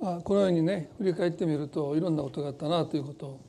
[0.00, 3.40] まあ、このようにね振り返ってみるといろんなことがあったなということを、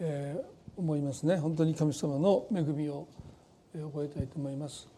[0.00, 3.06] えー、思いますね本当に神様の恵みを
[3.72, 4.88] 覚えたいと思います。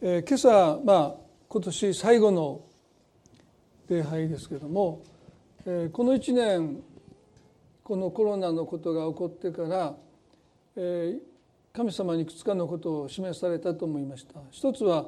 [0.00, 1.14] えー、今朝、まあ、
[1.48, 2.60] 今年最後の
[3.88, 5.02] 礼拝ですけども、
[5.64, 6.82] えー、この1年
[7.82, 9.94] このコロナのことが起こってから、
[10.76, 11.18] えー、
[11.72, 14.40] 神様にいくつかのことを示されたと思いました。
[14.50, 15.06] 一つは、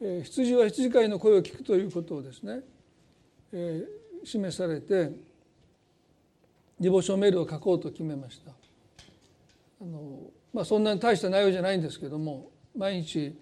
[0.00, 2.60] えー、羊は羊飼いの声を聞くということをですね、
[3.52, 5.12] えー、示されて
[6.78, 8.52] ディボーションメールを書こうと決めました
[9.80, 13.38] あの、まあ、そんなに大した内容じゃないんですけども毎日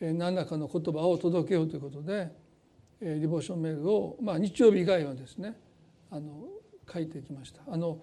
[0.00, 2.30] 何らかの言葉を届けようということで
[3.00, 5.56] ディボーションメールを、まあ、日曜日以外はですね
[6.10, 6.44] あの
[6.92, 7.98] 書いてきましたあの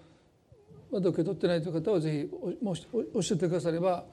[0.90, 4.04] まだ受け取ってないという方はぜひもしおっしゃってくだされば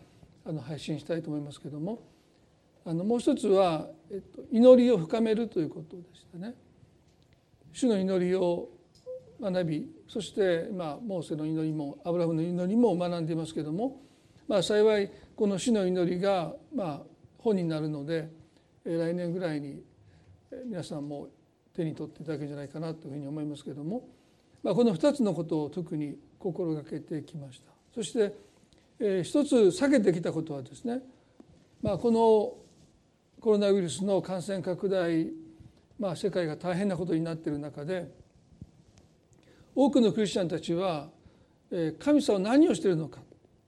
[0.45, 2.01] あの配信したいと思いますけども
[2.85, 6.55] あのもう一つは、えっと、祈りを深めるということでしたね。
[7.73, 8.69] 主の祈りを
[9.41, 14.01] 学びそして、まあ、モーセの祈りもアブラハムの祈りも学んでいますけども、
[14.47, 17.01] まあ、幸いこの主の祈りが、まあ、
[17.37, 18.29] 本になるので
[18.83, 19.81] 来年ぐらいに
[20.65, 21.27] 皆さんも
[21.75, 24.07] 手に取っていただけるんじゃないかなというふうに思いますけども、
[24.63, 27.71] まあ、この2つのことを特に心がけてきました。
[27.93, 28.35] そして、
[28.99, 31.01] えー、一つ避けてきたことはですね、
[31.81, 32.57] まあ、この
[33.39, 35.27] コロナウイルスの感染拡大
[35.99, 38.09] まあ、世界が大変なことになっている中で
[39.75, 41.09] 多くのクリスチャンたちは
[41.99, 43.19] 神様は何をしているのか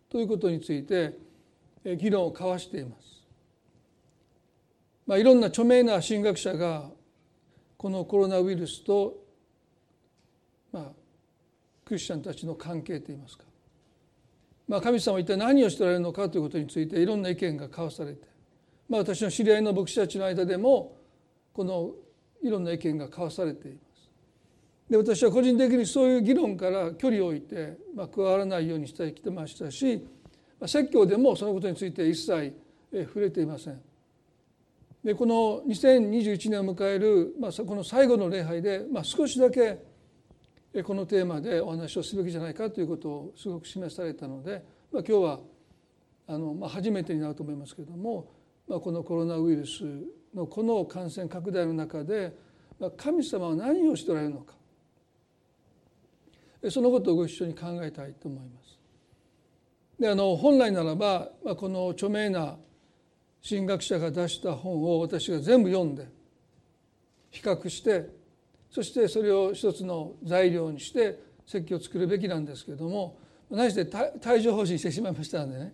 [0.10, 1.18] ということについて
[1.84, 3.12] 議論を交わしています。
[5.06, 6.90] まあ、いろんな著名な神学者が
[7.78, 9.24] このコロナウイルスと、
[10.72, 10.84] まあ、
[11.84, 13.44] クリスチャンたちの関係といいますか、
[14.68, 18.28] まあ、神様は一体何をしておられるのかということについていろんな意見が交わされて、
[18.88, 20.98] まあ、私の知り合いの牧師たちの間でも
[21.54, 21.92] この
[22.44, 24.09] いろんな意見が交わされています。
[24.89, 30.06] で私は個人的にそういう議論から距離を置いて、まあ、加わらないようにしてきてましたし、
[30.59, 32.53] まあ、説教でもそのことについて一切
[32.91, 33.81] 触れていません。
[35.03, 39.80] でこの2021年を迎える、まあ、この最後の礼拝で、まあ、少しだけ
[40.84, 45.40] このテーマでお話をすべきじゃないかということをすごく示されたので、まあ、今日は
[46.28, 48.31] あの、まあ、初めてになると思いますけれども、
[48.72, 49.84] まあ、このコロナウイルス
[50.34, 52.34] のこの感染拡大の中で
[52.96, 54.54] 神様は何をしておられるのか
[56.70, 58.80] そのことをご一緒に考えたいと思います。
[60.00, 62.56] であの本来ならばまこの著名な
[63.48, 66.08] 神学者が出した本を私が全部読んで
[67.30, 68.08] 比較して
[68.70, 73.81] そしてそれを一つの材料にして説教を作るべきなんですけれども何して
[74.26, 75.74] 帯状疱疹してしまいましたのでね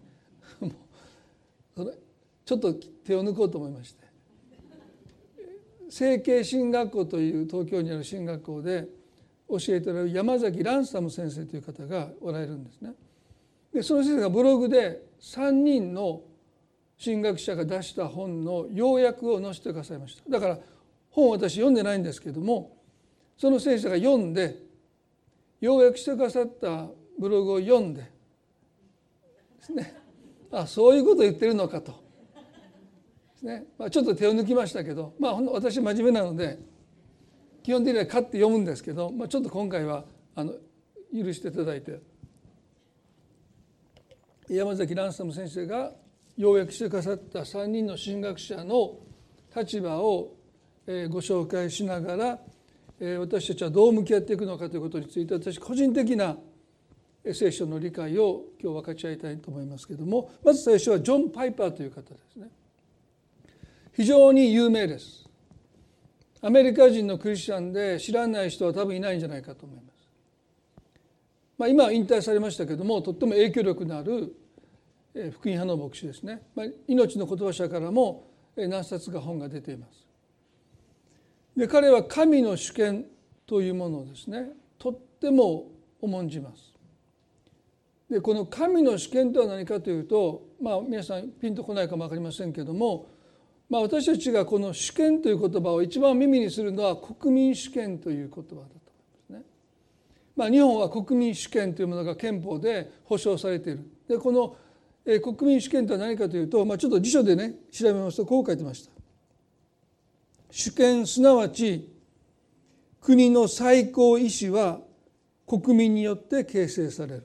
[2.48, 4.08] ちょっと手を抜こうと思いまして。
[5.90, 8.88] 成形進学校という東京にある進学校で
[9.50, 12.94] 教えておられる山崎ランサム先生という方がおられるんですね。
[13.74, 16.22] でその先生がブログで3人の
[16.98, 20.30] 進学者が出した本の要約を載せてくださいました。
[20.30, 20.60] だから
[21.10, 22.78] 本私読んでないんですけども
[23.38, 24.56] その先生が読んで
[25.60, 26.88] 要約してくださった
[27.20, 28.10] ブログを読んでで
[29.60, 29.96] すね
[30.50, 32.07] あそういうこと言ってるのかと。
[33.44, 36.60] ね、まあ、ちょっと手を抜きましたけど、まあ、私真面目なので
[37.64, 40.06] 基本的には勝って読むんですけど、まあ、ちょっと今回は
[40.36, 40.54] あの
[41.14, 42.00] 許していただいて
[44.50, 45.92] 山崎蘭サム先生が
[46.38, 48.98] 要約してくださった3人の神学者の
[49.56, 50.36] 立場を
[51.10, 52.40] ご紹介しながら
[53.20, 56.38] 私たちはどう向き合っていくのかということについて私個人的な
[57.34, 62.48] 聖書の理解を今日分かち合いたいと思いますけれどもまず最初はジョン・パイパーという方ですね。
[63.98, 65.28] 非常に有名です。
[66.42, 70.08] アメリカ人のクリスチャンで知らない人は多分いないんじゃないかと思います、
[71.58, 74.36] まあ、今は引退されましたけどもとっても影響力のある
[75.14, 80.06] 福音派の牧師ですね、まあ、命の言葉社からも何冊か本が出ています。
[81.58, 83.06] で彼は神の主権
[83.48, 86.72] というものをですねとっても重んじます。
[88.12, 93.17] でこの神の主権とは何かというとまあ皆さんピンとこないかも分かりませんけども
[93.70, 98.70] まあ、私たちがこの主権という言葉を一番耳にするのは国民主権という言葉だと思いま
[99.28, 99.42] すね。
[100.36, 103.90] まあ、日本は国民主権というものが憲法で保障されている。
[104.08, 104.56] でこの
[105.22, 108.92] 国民主権とは何かというと、まあ、ちょっと辞書でね調べますとこう書いてました。
[110.50, 111.90] 主権すなわち
[113.02, 114.80] 国の最高意思は
[115.46, 117.24] 国民によって形成される。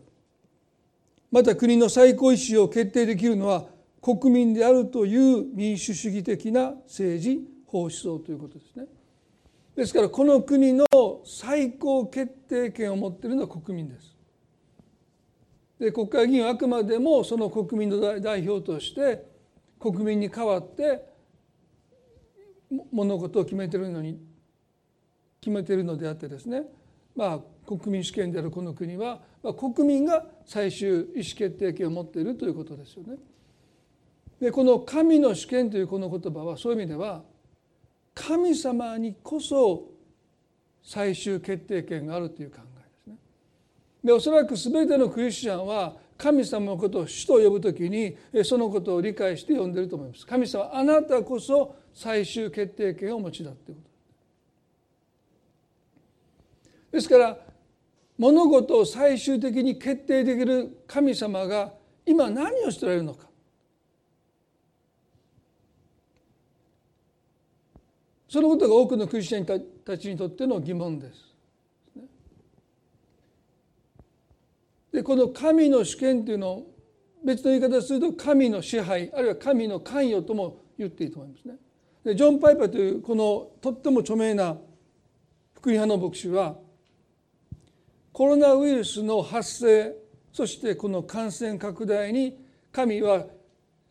[1.31, 3.67] また国の最高意思を決定できるのは
[4.03, 8.87] 国民であるという民主主義的な政治法思想ということですね。
[9.77, 10.85] ですからこの国の
[11.25, 14.17] 最高決定権を持っているのは国民です。
[15.79, 19.25] で国会議員はあくまでもその国民の代表として
[19.79, 21.05] 国民に代わって
[22.93, 24.21] 物事を決めているのに
[25.41, 26.65] 決めてるのであってですね
[27.17, 31.07] まあ国民主権であるこの国は、まあ、国民が最終意思
[31.37, 33.17] 決定権を持っているということですよね。
[34.43, 37.23] でこの神の主権というこの言葉はそういう意味では
[38.13, 39.85] 神様にこそ
[40.83, 43.17] 最終決定権があるという考えですね。
[44.03, 50.27] でおそらく全てのクリスチャンは神様のことを主と呼ぶときにそのことを理解して呼んでいると思います。
[50.27, 53.81] 神様あなたこそ最終決定権をお持ちだというこ
[56.91, 56.97] と。
[56.97, 57.39] ですから
[58.19, 61.73] 物事を最終的に決定できる神様が
[62.05, 63.31] 今何をしておられるのか
[68.33, 71.35] そのことが多くのクリスチャンたちにとっての疑問です。
[74.91, 76.67] でこの神の主権というのを
[77.23, 81.57] 別の言い方すると神の支配あるいは神の関与とも言っていいと思いますね。
[82.05, 84.57] でジョン・パイパーというこのとっても著名な
[85.53, 86.57] 福音派の牧師は
[88.15, 89.95] コロナウイルスの発生
[90.33, 92.39] そしてこの感染拡大に
[92.73, 93.27] 神は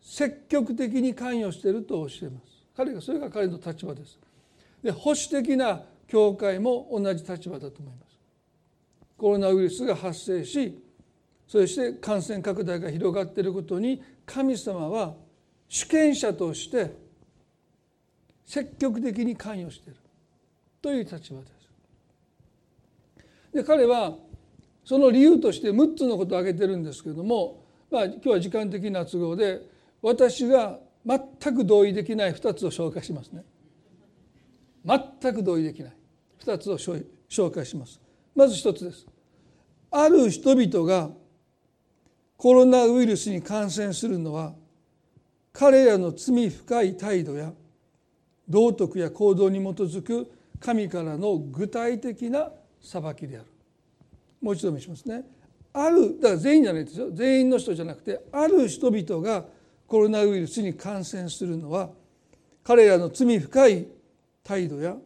[0.00, 2.52] 積極的に関与していると教えます。
[2.76, 4.18] 彼がそれが彼の立場です。
[4.82, 8.18] で保守的な教会も同じ立場だと思います。
[9.16, 10.82] コロナウイルスが発生し
[11.46, 15.14] そして感染拡大が広がっていることに神様は
[15.68, 16.94] 主権者として
[18.44, 19.98] 積極的に関与している
[20.80, 21.52] という立場です。
[23.52, 24.16] で彼は
[24.84, 29.60] その理由として6つのことを挙げてるんですけれども、まあ、今日は時間的な都合で
[30.00, 31.20] 私が全
[31.54, 33.44] く同意できない2つを紹介しますね。
[34.84, 35.92] 全く同意できない。
[36.44, 38.00] 2つを紹介します。
[38.34, 39.06] まず1つです。
[39.90, 41.10] ある人々が
[42.36, 44.54] コロナウイルスに感染するのは
[45.52, 47.52] 彼らの罪深い態度や
[48.48, 52.50] 道徳や行動に基づく神からの具体的な
[52.80, 53.46] 裁きである。
[54.40, 55.24] もう一度見しますね。
[55.72, 57.10] あるだから全員じゃないですよ。
[57.12, 59.44] 全員の人じゃなくてある人々が
[59.86, 61.90] コロナウイルスに感染するのは
[62.64, 63.86] 彼らの罪深い
[64.42, 64.96] 態度や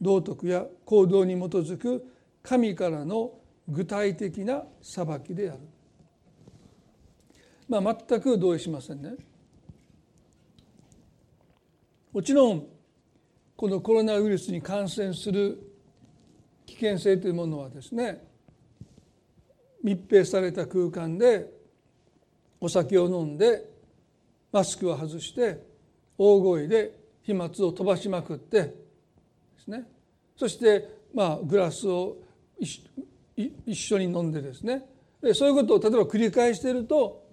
[0.00, 2.04] 道徳や行動に基づく
[2.42, 3.32] 神からの
[3.68, 5.60] 具体的な裁きである。
[7.66, 9.14] まあ、全く同意しませんね。
[12.12, 12.66] もちろん
[13.56, 15.58] このコロナウイルスに感染する
[16.66, 18.22] 危険性というものはですね
[19.82, 21.50] 密閉された空間で
[22.60, 23.68] お酒を飲んで
[24.52, 25.58] マスクを外して
[26.16, 28.74] 大声で飛沫を飛ばしまくってで
[29.58, 29.84] すね
[30.36, 32.18] そしてまあグラスを
[32.58, 34.84] 一緒に飲んでですね
[35.34, 37.24] そういうことを例えば繰り返していると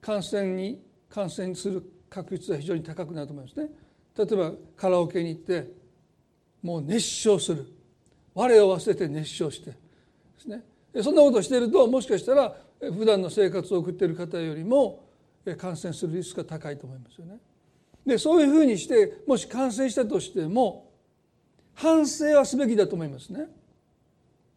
[0.00, 3.68] 感染に感染する確率は非常に高くなると思いますね。
[4.16, 5.70] 例えばカラオケに行って
[6.62, 7.66] もう熱唱する
[8.34, 9.76] 我を忘れて熱唱してで
[10.38, 10.62] すね
[11.02, 15.04] そんなことをしているともしかしたら普段の生活を送っている方よりも
[15.58, 17.38] 感染するリスクが高いと思いますよね。
[18.06, 20.90] でそういうふうにしてもし感染したとしても
[21.74, 23.46] 反省はすべきだと思いますね。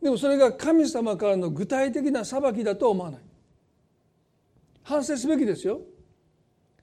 [0.01, 3.21] でもそれが神様からの具体的な裁きだとは思わない。
[4.83, 5.81] 反省すべきですよ。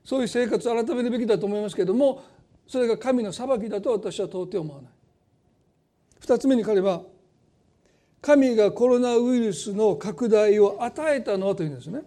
[0.05, 2.25] そういう生活を改めるべきだと思いますけれども
[2.67, 4.93] それが神の裁きだと私は到底思わない。
[6.21, 7.03] 二つ目に彼は
[8.21, 12.03] 神がコロナウイルスの拡大を与えたのはというんですね。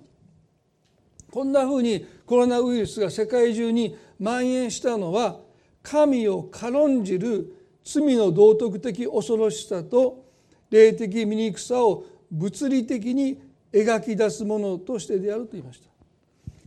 [1.32, 5.40] こんなふうにコロナウイルスが世界中に蔓延したのは
[5.84, 7.54] 神を軽んじる
[7.84, 10.26] 罪の道徳的恐ろしさと
[10.70, 13.40] 霊的醜さを物理的に
[13.72, 15.90] 描き出すものとしてであると言いました。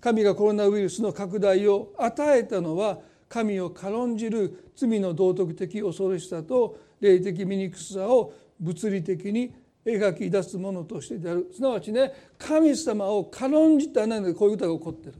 [0.00, 9.52] 神がコロナウイルスの拡大を与えたのは神を軽んじる罪の道徳的恐ろしさと霊的醜さを物理的に
[9.85, 11.50] 描き出すものとしてである。
[11.52, 15.14] すなわちね神様を軽んじたなのでこういう歌が起こってる？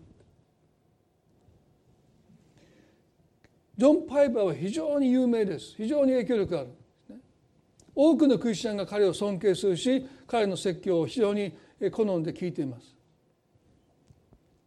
[3.79, 5.77] ジョン・パイパーは非常に有名です。
[5.77, 6.71] 非常に影響力がある。
[7.95, 11.53] 多くのクリスチャンが彼を尊敬するし彼の説教を非常に
[11.93, 12.95] 好んで聞いています。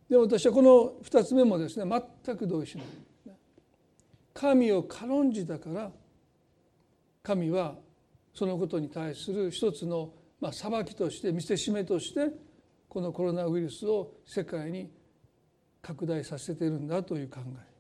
[0.10, 2.86] でも私はこの2つ目もですね全く同意しない。
[4.34, 5.92] 神を軽んじたから
[7.22, 7.76] 神は
[8.34, 12.32] そのことに対する一つのま裁きとして見せしめとして
[12.88, 14.90] このコロナウイルスを世界に
[15.82, 17.71] 拡大させているんだという考え。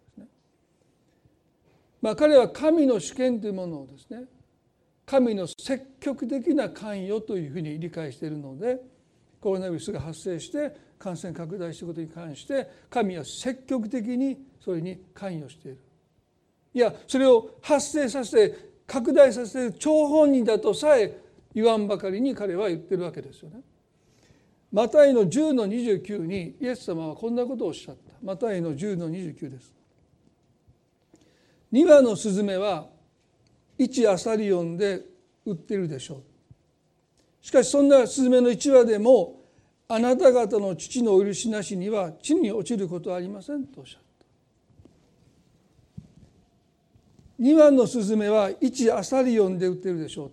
[2.01, 4.24] まあ、彼は神の主権というものをですね
[5.05, 8.79] 神の積極的な関与というふうに理解しているので
[9.39, 15.79] コロナウイルスが発生して感染拡大したことに関して神は積極的にそれに関与している
[16.74, 21.17] いやそれを発生させて拡大させる張本人だとさえ
[21.53, 23.62] 言わんばかりに彼は言ってるわけですよね。
[24.72, 28.13] マタイの10の29にイエス様はこんなことをおっしゃった。
[28.24, 29.74] マタイの10の29です。
[31.71, 32.87] 2羽のスズメは
[33.79, 35.05] 1アサリオンで
[35.45, 36.23] 売ってるでしょう。
[37.41, 39.41] しかしそんなスズメの1羽でも
[39.87, 44.11] あなた方の父のお許しなしには地に落ちることはありませんとおっしゃった。
[47.43, 50.31] 2羽のスズメは1アサリオンで売ってるでしょ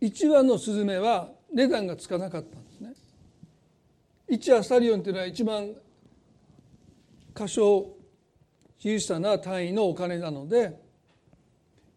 [0.00, 0.04] う。
[0.04, 2.94] 1羽のスズメは値段がつかなかったんですね。
[4.28, 5.72] 1アサリオンというのは一番
[7.34, 7.96] 過小
[8.78, 10.78] 小さな単位のお金なので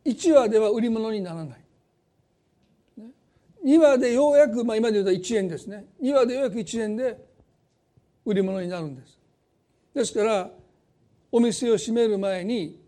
[0.05, 1.59] 1話では売り物にならない。
[3.65, 7.17] 2話でようやく、まあ、今で言うと1円ですね2話でようやく1円で
[8.25, 9.19] 売り物になるんです。
[9.93, 10.49] ですから
[11.31, 12.79] お店を閉める前に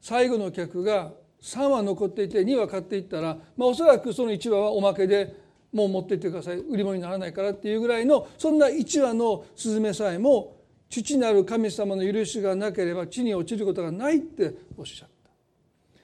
[0.00, 5.36] 最後の客が3羽残っていて2羽買っていったら、まあ、おそらくその1羽はおまけで
[5.72, 10.56] もう持っていってください売り物にならないからっていうぐらいのそんな1羽のスズメさえも
[10.88, 15.14] 父なる神様の許しがなければ地に落ちることがないっておっしゃった。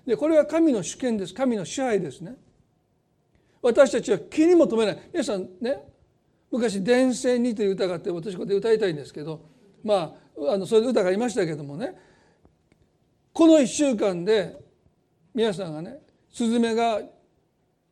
[0.07, 2.37] でこれは神の主権です神の支配ですね。
[3.63, 5.79] 私たちは気にも留めない皆さんね
[6.51, 9.43] 昔「電線に」という歌があって私これで歌いたいんですけど
[9.85, 11.95] まああのそういう歌がありましたけどもね
[13.33, 14.57] この1週間で
[15.35, 15.99] 皆さんがね
[16.33, 17.03] スズメが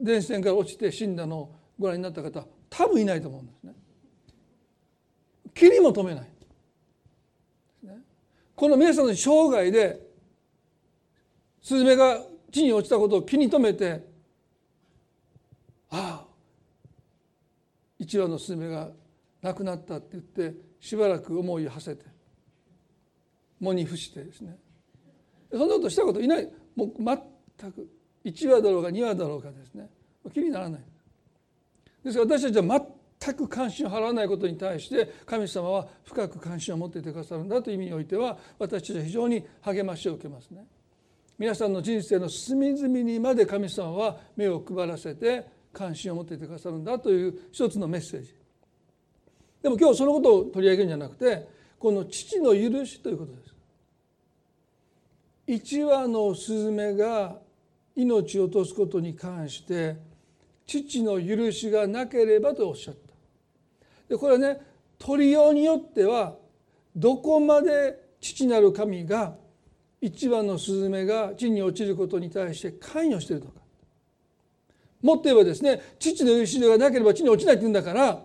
[0.00, 3.74] 電線から落ちて死んだのをご覧になった方多分いないと思うんですね。
[5.54, 6.30] 気にも留めない。
[8.58, 10.00] この皆さんの生涯で
[11.62, 14.04] スズメが地に落ちたことを気に留めて
[15.90, 16.26] ああ
[18.00, 18.88] 一羽のスズメが
[19.42, 22.04] 亡くなったって言ってしばらく思いを馳せて
[23.60, 24.56] 喪に伏してですね。
[25.52, 26.48] そんなことしたこといない。
[26.74, 27.88] もう全く。
[28.24, 29.88] 1話だろうが2話だろうがですね。
[30.34, 30.80] 気にならない。
[32.04, 32.62] ですから私たちは
[33.20, 40.64] 全く関心を払わないことに対して神様は深く関心を持っていてくださるんだという意味においては私たちは非常に励ましを受けますね。
[41.38, 48.34] 皆さんの人生の隅々にまで神様は目を配らせて関心を持っていてくださるんだという一つのメッセージ。
[49.62, 51.48] でも今日そのことを取り上げるんじゃなくて
[51.78, 53.54] この父の許しということです。
[55.46, 57.38] 一羽のスズメが
[57.96, 59.96] 命を落とすことに関して
[60.66, 63.07] 父の許しがなければとおっしゃった。
[64.08, 64.60] でこれはね
[64.98, 66.36] 取りようによっては
[66.96, 69.36] どこまで父なる神が
[70.00, 73.60] 一羽のスズメが地に落ちることに対して関与しているのか。
[75.02, 78.22] もっと言えばですね父の許しがなければ地に落ちないって言うんだから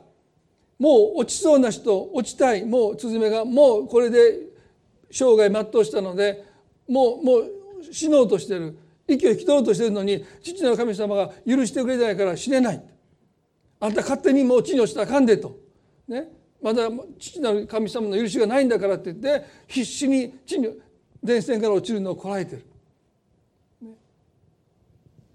[0.80, 4.40] もう落ちそうな人落ちたいもうスズメがもうこれで
[5.12, 6.46] 生涯全うしたので
[6.88, 7.52] もうもう
[7.92, 12.84] 死のうとしてる息を引き取ろうとしてるのに父なる神様が許してくれないから死ねない。
[13.80, 15.58] あんた勝手にもう地に落ちたらあかんでと、
[16.08, 16.28] ね、
[16.62, 20.70] まだ父なる神様の許しがないんだからって言って必死に地に
[21.24, 22.66] 電線から落ちるのをこらえてる。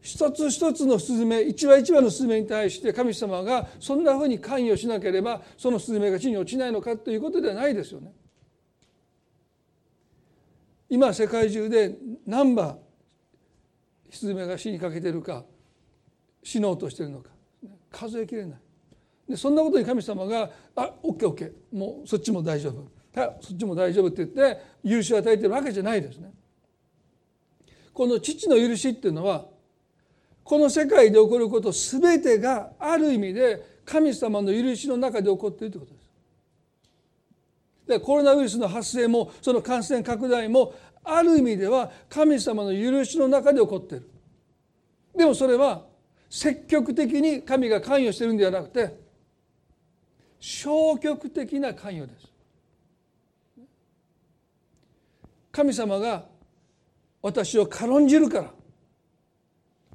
[0.00, 8.12] 一つ一つのスズメ一羽一羽のスズメに対して神様がそんなふうに関与しなければそのスズメが地に落ちないのかということではないですよね。
[10.88, 12.78] 今世界中で何羽
[14.10, 15.44] スズメが死にかけてるか
[16.42, 17.30] 死のうとしてるのか。
[17.90, 18.60] 数えきれない。
[19.28, 22.86] でそんなことに神様が「あオッケーオッケーもうそっちも大丈夫」
[23.40, 26.32] そっちも大丈夫って言って許しを与えてるわけじゃないですね。
[27.92, 29.46] この父の許しっていうのは
[30.44, 36.08] この世界で起こること全てがある意味で神様の許しの中で起こっているということです。
[37.88, 44.08] でコロナウイルスの発生もその感染拡大もある意味では神様の許しの中で起こっている。
[45.16, 45.84] でもそれは
[46.30, 49.07] 積極的に神が関与してるんではなくて
[50.40, 52.32] 消極的な関与です。
[55.50, 56.26] 神様が
[57.20, 58.50] 私を軽んじるから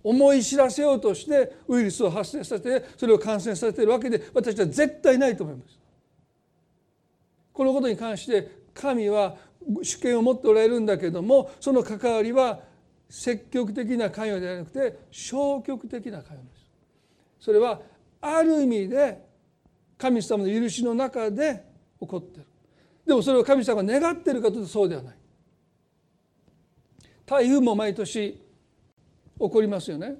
[0.03, 5.79] 思い知らせようとしてウイルスを発生させてそれを感染させているわけで私は絶対ないと思います。
[7.53, 9.37] このことに関して神は
[9.81, 12.59] 主権を持っておられるんだけどもその関わりは
[13.09, 16.65] 積極的な関与ではなくて消極的な関与です。
[17.39, 17.79] それは
[18.19, 19.32] ある意味で
[20.03, 21.63] 神様の許しの中で
[22.01, 22.45] 起こってる。
[23.05, 25.15] でもそれを神様が願っているかというとそうではない。
[27.25, 28.37] 台風も毎年起
[29.37, 30.15] こりますよね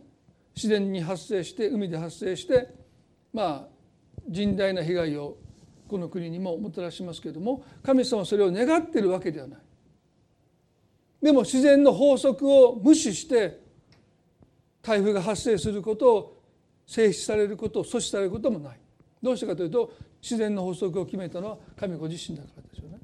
[0.56, 2.70] 自然に発生して海で発生して
[3.34, 3.68] まあ
[4.32, 5.36] 甚大な被害を
[5.90, 9.60] この国にももたらしますけれども神様はそれを願っているわけではない
[11.22, 13.60] でも自然の法則を無視して
[14.82, 16.42] 台風が発生することを
[16.86, 18.80] 静止されることを阻止されることもない
[19.24, 23.00] どうしてかというと自然の法則を決めたのは神ご自身だからですよね。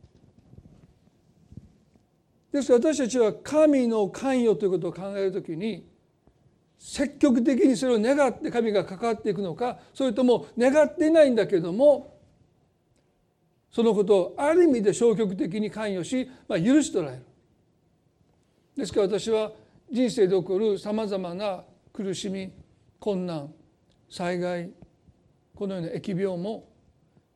[2.52, 5.88] ですから私たちは神の関与ということを考えるときに
[6.78, 12.18] 積極的にそれを願って神が関わっていくのかそれとも願っていないんだけども
[13.72, 17.26] そのことをある意味で消極的に関与し、まあ、許しとられる。
[18.76, 19.52] ですから私は
[19.92, 22.52] 人生で起こるさまざまな苦しみ
[23.00, 23.54] 困難
[24.10, 24.72] 災害
[25.60, 26.70] このような疫病も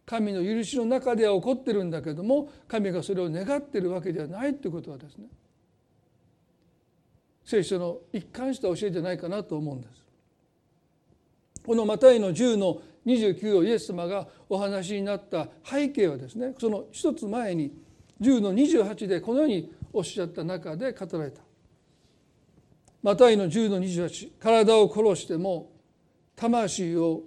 [0.06, 5.25] 神の許しの中では起こってるんだけども神がそれを願ってるわけではないということはですね
[7.44, 10.01] 聖書の一貫した教えじゃないかなと思うんです。
[11.65, 17.74] このマタイの10の29をイエス様がお話になった背景はですねその一つ前に
[18.22, 21.42] 10の28でこのようにおっしゃった中で語られた。
[23.01, 25.74] マタイの10の28体を殺しても
[26.38, 27.24] 魂を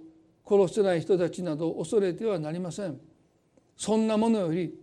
[0.47, 2.99] 殺せない人たちなど恐れてはなりません。
[3.75, 4.73] そんなものより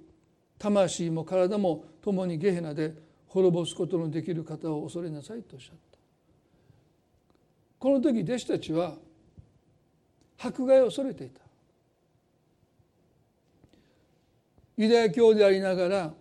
[0.59, 2.95] 魂も体も共にゲヘナで
[3.27, 5.99] 滅ぼすことのできる方を恐れなさいとおっしゃった。
[7.79, 8.97] この時弟子たちは
[10.39, 11.41] 迫害を恐れていた。
[14.77, 16.15] ユダヤ教でありながら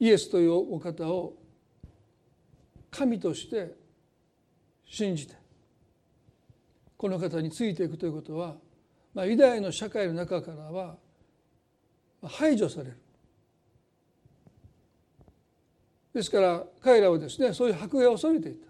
[0.00, 1.34] イエスというお方を
[2.90, 3.74] 神として
[4.86, 5.43] 信じて
[6.96, 8.56] この方についていくということは、
[9.12, 10.96] まあ、ユダヤの社会の中からは
[12.22, 12.96] 排除される。
[16.12, 18.68] ですから彼らはですねそういう迫害を恐れていた。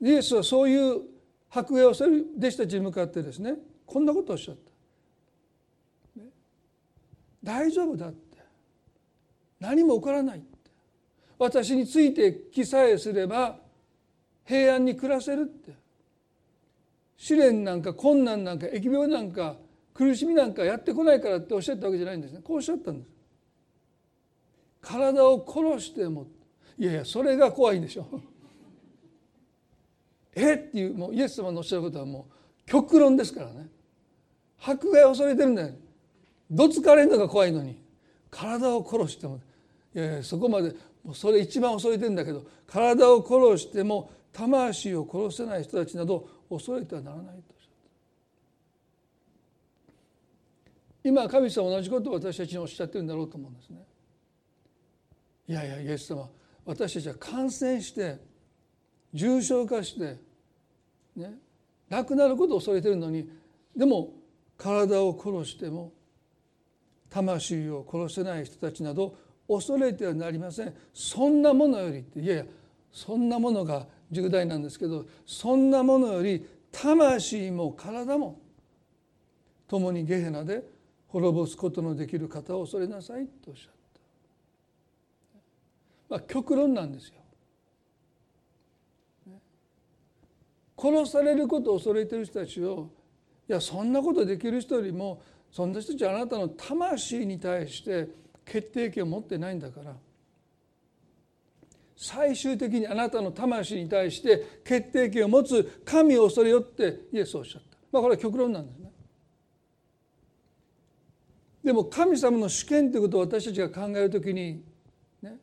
[0.00, 1.02] イエスはそういう
[1.50, 3.54] 迫害を恐れる弟子たちに向かってですね
[3.86, 4.56] こんなことをおっしゃっ
[6.14, 6.28] た、ね、
[7.42, 8.28] 大丈夫だって。
[9.58, 10.70] 何も起こらないって。
[11.38, 13.58] 私についてきさえすれば
[14.44, 15.72] 平安に暮らせるって。
[17.18, 19.56] 試練なんか困難なんか疫病なんか
[19.92, 22.40] 苦しみなんかやってこないからっておっしゃったわけじゃないんですね。
[22.42, 23.10] こうおっしゃったんです。
[24.80, 26.28] 体を殺しても
[26.78, 28.06] いやいやそれが怖いんでしょ。
[30.36, 33.68] えっていうもうイエス様のおっしゃることはもう極論ですからね。
[34.60, 35.74] 迫害を恐れてるんだよ。
[36.48, 37.76] どつかれるのが怖いのに。
[38.30, 39.40] 体を殺しても。
[39.92, 47.58] いやいやそこまでもうそれ一番恐れてるんだけど体を殺しても魂を殺せない人たちなど恐れてはならないと
[51.04, 53.82] 今神様同じことを私たちにおっしゃってるんだろうと思うんですね。
[55.48, 56.28] いやいやイエス様
[56.66, 58.18] 私たちは感染して
[59.14, 60.18] 重症化して
[61.16, 61.38] ね
[61.88, 63.30] 亡くなることを恐れてるのに
[63.74, 64.10] でも
[64.58, 65.92] 体を殺しても
[67.08, 69.16] 魂を殺せない人たちなど
[69.48, 72.44] 恐れてはなりませんそんなものよりっていやいや
[72.92, 78.40] そんなものが重大なんですけどそんなものより魂も体も
[79.66, 80.62] 共にゲヘナで
[81.08, 83.72] 滅ぼすことのできる方を恐れなさいとおっしゃっ
[86.08, 87.14] た、まあ、極論なんですよ。
[90.80, 92.88] 殺されることを恐れてる人たちを
[93.48, 98.08] いやそんなことできる人よりもそんな人たちはあなたの魂に対して
[98.44, 99.96] 決定権を持ってないんだから
[102.00, 107.76] 最終的にあなたの魂に対して決定権を持つ神を恐れよってイエスはおっしゃった。
[107.90, 108.92] まあこれは極論なんですね。
[111.64, 114.62] でも神様の主権ということを私たちが考えるときに
[115.20, 115.38] ね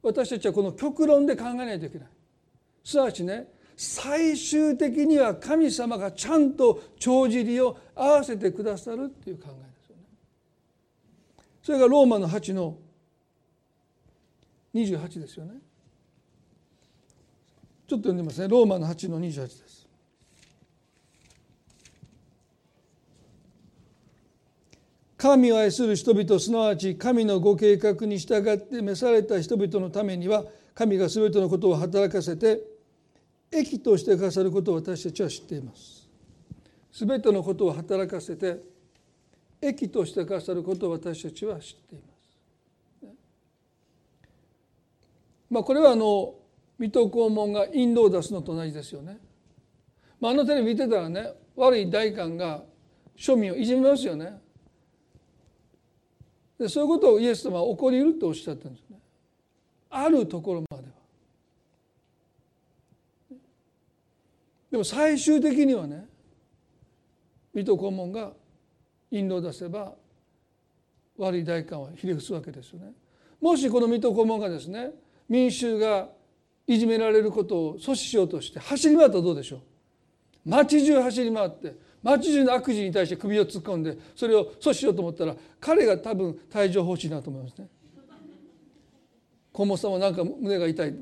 [0.00, 2.08] 私たちはこの極論で考えないといけない。
[2.84, 10.02] すなわちね最終的には神様がちゃんと帳尻を合わせてくださるっていう考えですよね。
[11.64, 12.78] それがローマの8の
[14.74, 15.54] 28ですよね。
[17.86, 18.48] ちょっと読んでますね。
[18.48, 19.80] ローマの8の28です。
[25.16, 32.58] 神を愛する人々すなわち神のご計画に従って召された人々のためには神が全てのことを働かせて
[33.52, 36.08] 益としてくださることを私たちは知っています。
[36.92, 38.60] 全てのことを働かせて
[39.60, 42.19] 益としてくださることを私たちは知っています。
[45.50, 46.34] まあ、これはあの
[46.78, 49.18] 水戸黄門がインドを出すのと同じですよね。
[50.20, 52.62] まあ、あのテレビ見てたらね悪い大官が
[53.16, 54.40] 庶民をいじめますよね。
[56.60, 58.98] でそういうことをイエス様は起こりうるとおっしゃったんですね
[59.88, 60.90] あるところまでは
[64.70, 66.06] でも最終的にはね
[67.54, 68.32] 水戸黄門が
[69.10, 69.94] 印籠を出せば
[71.16, 72.92] 悪い代官はひれ伏すわけですよね。
[73.40, 74.90] もしこの水戸黄門がですね
[75.30, 76.08] 民衆が
[76.66, 79.60] いじめられることを阻止しようとして走り回ったらどうでしょう？
[80.44, 87.68] 街中走り回って街中の悪事に対して首を突っ込んでそれを阻止しようと思ったら彼が多分帯状疱疹だと思いますね。
[89.54, 90.94] 黄門さんはなんか胸が痛い。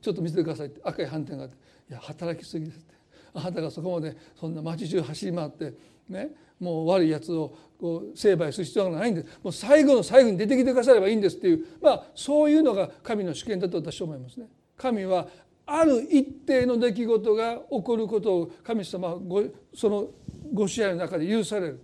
[0.00, 0.80] ちょっと見せてくださいって。
[0.82, 1.56] 赤い斑点があって
[1.90, 2.94] 「いや働きすぎです」って。
[3.34, 5.74] あなたがそこまでそんな街中走り回って
[6.08, 6.30] ね。
[6.60, 14.46] もう悪いやつをこう成敗する必要がないんですもう最後の最後に出てきてくださればいいんですっていうまあそういうのが神の主権だと私は思いますね。
[14.76, 15.26] 神は
[15.66, 19.44] ある一定の出来事が起こることを神様はご
[19.74, 20.08] その
[20.52, 21.80] ご支配の中で許される。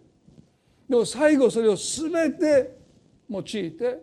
[0.88, 2.76] でも最後それを全て
[3.30, 4.02] 用いて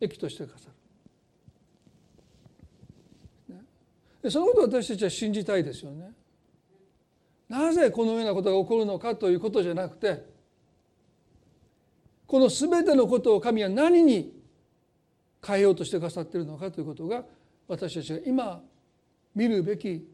[0.00, 0.68] 益としてくださ
[4.22, 4.30] る。
[4.30, 6.12] そのことを私たちは信じたいですよね。
[7.48, 10.24] なぜこのようなことが起こるのかということじゃなくて
[12.26, 14.38] この全てのことを神は何に
[15.44, 17.24] 変えようとしてくださっているのかということが
[17.66, 18.62] 私たちが今
[19.34, 20.06] 見るべき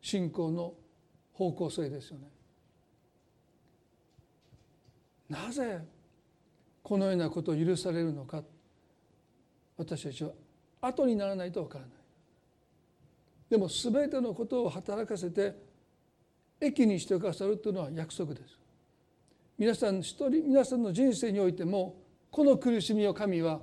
[0.00, 0.72] 信仰の
[1.34, 2.28] 方向性ですよね。
[5.28, 5.80] なぜ
[6.82, 8.42] このようなことを許されるのか
[9.76, 10.30] 私たちは
[10.80, 11.90] 後にならないとわからない。
[13.50, 15.54] でも全てのことを働かせて
[16.60, 18.58] 益にしてくださるというのは約束です。
[19.58, 21.96] 皆さん一人皆さんの人生においても
[22.30, 23.60] この苦しみを神は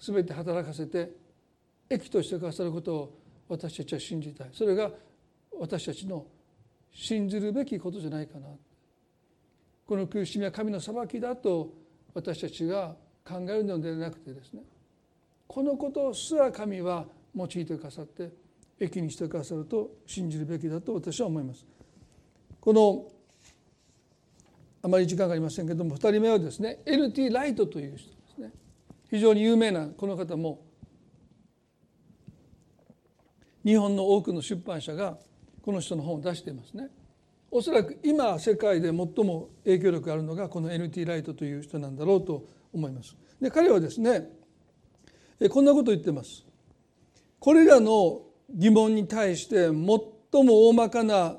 [0.00, 1.12] 全て働かせて
[1.88, 4.90] 益としてくださることを私たちは信じたいそれが
[5.58, 6.26] 私たちの
[6.92, 8.48] 信ずるべきことじゃないかな
[9.86, 11.72] この苦しみは神の裁きだと
[12.12, 14.62] 私たちが考えるのではなくてですね
[15.46, 18.32] このことすら神は用いてくださって
[18.80, 21.64] 益にしてくださると信じるべきだと私は思います。
[22.66, 23.04] この
[24.82, 28.50] あまり時間がありませんけれども2人目はですね LT ライトという人ですね
[29.08, 30.64] 非常に有名なこの方も
[33.64, 35.16] 日本の多くの出版社が
[35.62, 36.88] この人の本を出していますね。
[37.52, 43.16] おそらく今世界で最も影響力があるのがこの NT ライトという人なんだろうと思います。
[43.40, 44.28] で彼はですね
[45.50, 46.44] こんなことを言ってます。
[47.38, 51.36] これらの疑問に対して最も大まかな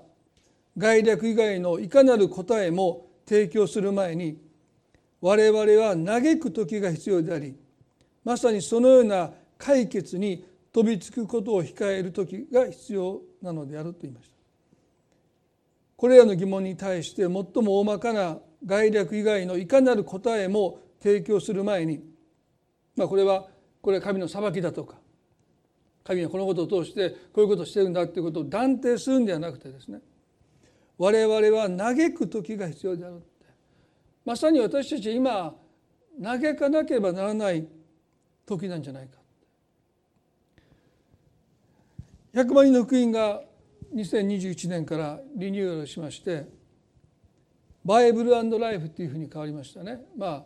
[0.78, 4.38] 概略以外のいかなる答えも提供する前に
[5.22, 7.56] 我々は嘆く時が必要であり
[8.24, 14.36] まさにそのような解決に飛びつくことを控える時が必要なのであると言いました。
[15.96, 17.46] これらの疑問に対して最も
[17.80, 22.04] 大まかな概略以外のいかなる答えも提供する前に、
[22.96, 23.48] まあ、これは
[23.82, 24.96] これは神の裁きだとか
[26.04, 30.00] 神はこのことを通してこういうことをしてるんだということを断定するんではなくてですね
[30.98, 33.46] 我々は嘆く時が必要であるって
[34.26, 35.56] まさに私たち今
[36.22, 37.68] 嘆かなければならない
[38.46, 39.18] 時なんじゃないか
[42.34, 43.42] 100万人の福音が
[43.96, 46.48] 2021年からリニューアルしまして
[47.86, 48.42] バイブルラ
[48.74, 50.02] イフっていうふうに変わりましたね。
[50.18, 50.44] まあ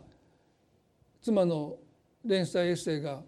[1.22, 1.76] 妻の
[2.24, 3.22] 連載エッセイが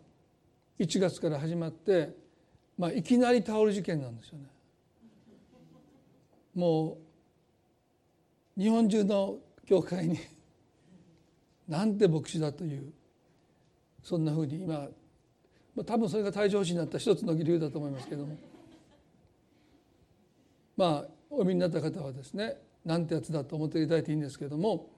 [0.78, 2.10] 1月から始まって、
[2.78, 4.46] まあ、いきなりタオル事件なんですよね。
[6.54, 6.96] もう
[8.56, 10.18] 日本中の教会に
[11.68, 12.92] なんて牧師だという
[14.02, 14.88] そんなふうに今
[15.84, 18.36] 多分それが帯状疱疹になった一つの理由だと思いますけども。
[20.76, 24.90] まあお見になった方はですねなんてやつだと思っていただいていいんですけども。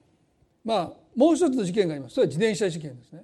[0.63, 2.15] まあもう一つの事件があります。
[2.15, 3.23] それは自転車事件ですね。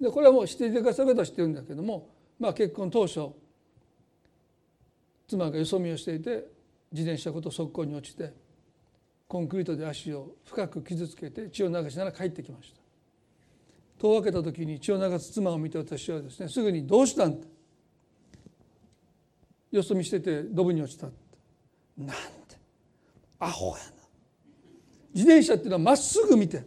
[0.00, 3.30] でこれはもう知っていてくださる方は知ってるんだけども、まあ、結婚当初
[5.26, 6.46] 妻がよそ見をしていて
[6.92, 8.32] 自転車ごと側溝に落ちて
[9.28, 12.80] コンクリートで足を深く傷つけて血を流しながら帰ってきました。
[13.98, 17.38] 戸を開けた時に血を流す妻を見て私はですねすぐに「どうしたん?」
[19.70, 21.08] よそ見しててドブに落ちた
[21.98, 22.14] なんて？
[23.38, 23.80] アホやな。
[25.12, 26.64] 自転車っていうのはまっすぐ見て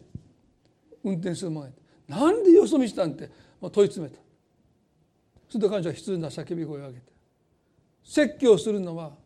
[1.03, 1.69] 運転するもの
[2.07, 3.31] なんでよそ見したんって？
[3.59, 4.21] もう問い詰めた。
[5.49, 7.11] すると彼女は悲痛な叫び声を上げて。
[8.03, 9.17] 説教するのは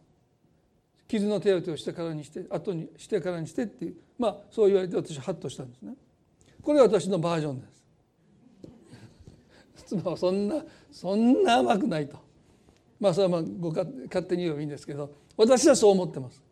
[1.08, 5.94] 傷の手当てをしてからにして後にしてからにしてっていうまあそう言われて私はハッとしたんですね。
[6.62, 7.84] これが私のバージョンです。
[9.86, 12.18] 妻はそんなそんな甘くないと。
[13.00, 13.88] まあそれはまあご勝
[14.26, 16.44] 手に言えばいいんですけど私はそう思ってます。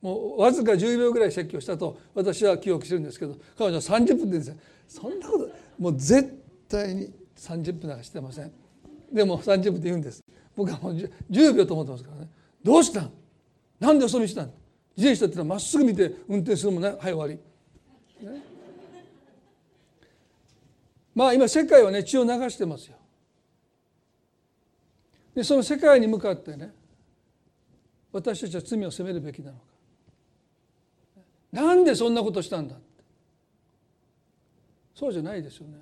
[0.00, 4.56] もうわずか10秒ぐらい説教したと私は記憶してるんですけど彼女は30分でです
[4.88, 8.50] そんなこともう絶対に30分なんかしてません。
[9.12, 10.22] でも30分って言うんです。
[10.56, 10.94] 僕はもう
[11.30, 12.28] 10, 秒と思ってますからね。
[12.62, 13.12] どうしたん？
[13.80, 14.52] なんで遅みしたん
[14.96, 17.34] 自転車ってのはまっすぐ見て運転するもんねはい終わり、
[18.24, 18.42] ね、
[21.14, 22.96] まあ今世界はね血を流してますよ。
[25.34, 26.72] でその世界に向かってね
[28.12, 29.64] 私たちは罪を責めるべきなのか。
[31.52, 32.76] なんでそんなことしたんだ
[34.94, 35.78] そうじゃないですよね。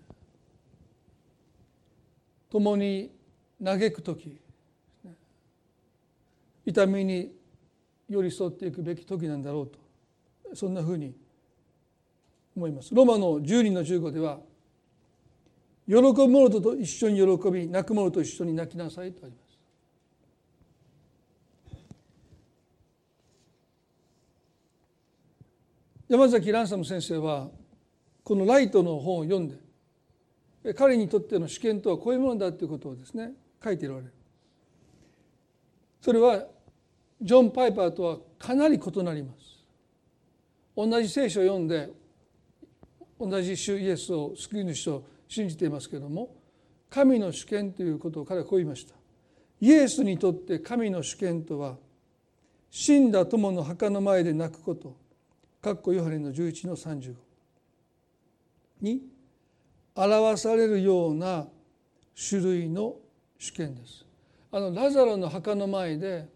[2.50, 3.10] 共に
[3.62, 4.40] 嘆く時。
[6.64, 7.37] 痛みに
[8.08, 9.78] 寄り添っていくべき時なんだろうと
[10.54, 11.14] そんなふうに
[12.56, 12.94] 思います。
[12.94, 14.40] ロマの10人の15では
[15.86, 19.48] 喜ぶ者と一緒に喜び泣く者と一緒に泣きなさいとあります。
[26.08, 27.48] 山崎ランサム先生は
[28.24, 34.12] このライトの本を読んで彼にとっての試験とはこういうものだということをですね書いておられる。
[36.00, 36.46] それは
[37.20, 39.64] ジョン・パイパーとはかなり異なります。
[40.76, 41.90] 同じ聖書を読んで
[43.18, 46.36] 同じ主イエスを救い主と信じていますけれども
[46.88, 48.94] 神の主権ということを彼はこう言いました。
[49.60, 51.76] イエスにとって神の主権とは
[52.70, 54.96] 死んだ友の墓の前で泣くこと
[55.60, 57.14] かっこヨハネの11の35
[58.80, 59.02] に
[59.96, 61.48] 表されるような
[62.28, 62.94] 種類の
[63.38, 64.04] 主権です。
[64.52, 66.28] あのラザロの墓の前で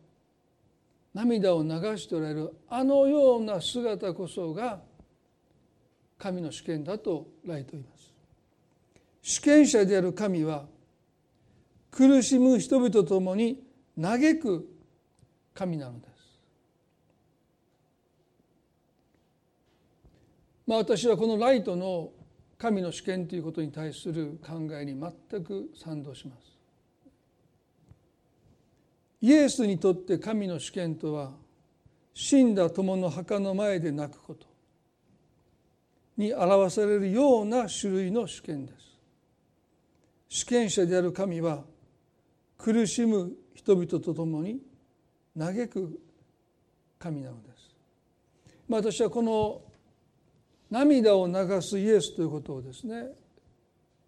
[1.14, 4.80] 涙を流しておられるあのような姿こそが
[6.18, 8.12] 神の主権だとライト言います。
[9.22, 10.66] 主権者である神は
[11.90, 13.62] 苦しむ人々と共に
[14.00, 14.68] 嘆く
[15.52, 16.12] 神なのです。
[20.66, 22.10] まあ私はこのライトの
[22.56, 26.51] 神の主権ということに対する考えに全く賛同します。
[29.22, 31.30] イエスにとって神の主権とは
[32.12, 34.46] 死んだ友の墓の前で泣くこと
[36.16, 38.82] に表されるような種類の主権です。
[40.28, 41.62] 主権者である神は
[42.58, 44.60] 苦しむ人々と共に
[45.38, 46.00] 嘆く
[46.98, 47.74] 神なのです。
[48.68, 49.62] まあ、私はこの
[50.68, 53.06] 涙を流すイエスということをですね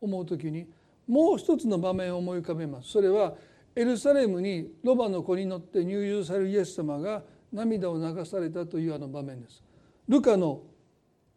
[0.00, 0.66] 思う時に
[1.06, 2.90] もう一つの場面を思い浮かべます。
[2.90, 3.34] それは
[3.76, 9.62] エルサレムにロバの子に乗って入場されるイエス様が涙を流されたというあの場面です。
[10.08, 10.62] ルカの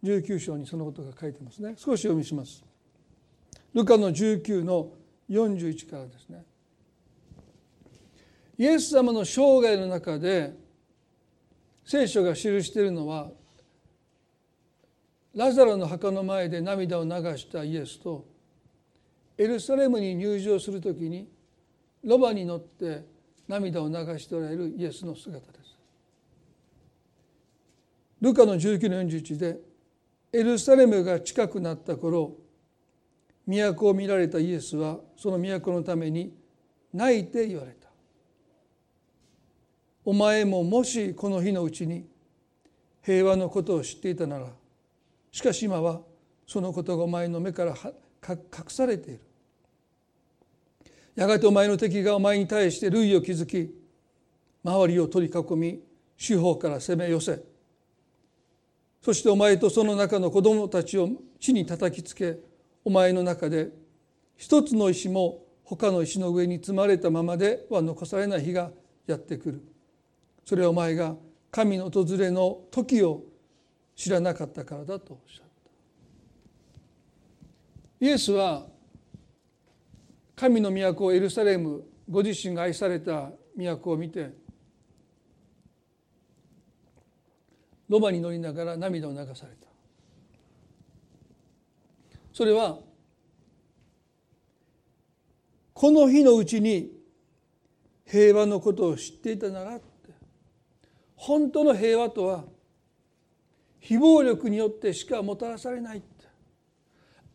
[0.04, 1.74] 19章にそのことが書いてますね。
[1.78, 2.64] 少し読みします。
[3.74, 4.92] ルカの19の
[5.30, 6.44] 41からですね。
[8.58, 10.54] イエス様の生涯の中で
[11.86, 13.30] 聖書が記しているのは
[15.36, 18.26] ラザロの墓の前で涙を流したイエスと
[19.38, 21.30] エルサレムに入場するときに
[22.04, 23.06] ロバに乗って
[23.48, 25.78] 涙を流しておられるイエスの姿です。
[28.22, 29.60] ルカの19の41で
[30.34, 32.36] エルサレムが近くなった頃
[33.46, 36.34] 都を見られたイエスはその都のために
[36.94, 37.88] 泣いて言われた。
[40.04, 42.08] お前ももしこの日のうちに
[43.04, 44.48] 平和のことを知っていたなら
[45.32, 46.02] しかし今は
[46.46, 47.76] そのことがお前の目から
[48.28, 49.22] 隠されている
[51.18, 53.76] やがてお前の敵がお前に対して類を築き
[54.64, 55.82] 周りを取り囲み
[56.16, 57.44] 四方から攻め寄せ
[59.02, 62.38] そしてお前とその中の子供たちを地に叩きつけ
[62.86, 63.70] お前の中で
[64.38, 68.72] 一つの石も他の石の上に積まれたままでは残されない日が
[69.06, 69.62] やってくる。
[70.46, 71.16] それはお前が
[71.52, 73.24] 神の訪れの時を
[73.96, 75.46] 知らなかったからだとおっしゃっ
[78.00, 78.06] た。
[78.06, 78.68] イエスは
[80.38, 84.32] 神の都エルサレムご自身が愛された都を見て
[87.90, 89.68] ロバに乗りながら涙を流された。
[92.32, 92.78] それは
[95.74, 96.92] この日のうちに
[98.06, 99.86] 平和のことを知っていたならって。
[101.16, 102.44] 本当の平和とは
[103.80, 106.04] 非暴力によってしかもたらされない。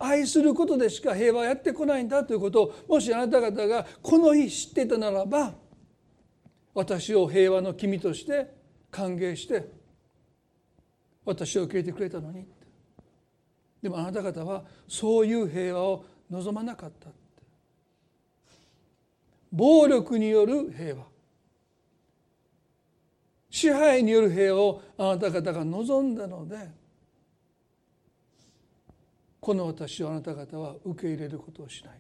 [0.05, 5.55] 愛することでしか平和はやってこないんだということをもしあなた方がこの日知ってたならば
[6.75, 8.53] 私を平和の君として
[8.91, 9.69] 歓迎して
[11.25, 12.47] 私を受け入れてくれたのに。
[13.81, 17.09] でもあなた方はそういう平和を望まなかった
[19.51, 21.13] 暴力による平和。
[23.51, 26.57] 支配による平和をあなた方が望んだので
[29.43, 31.95] この私をあなた方は受け入れることをしない。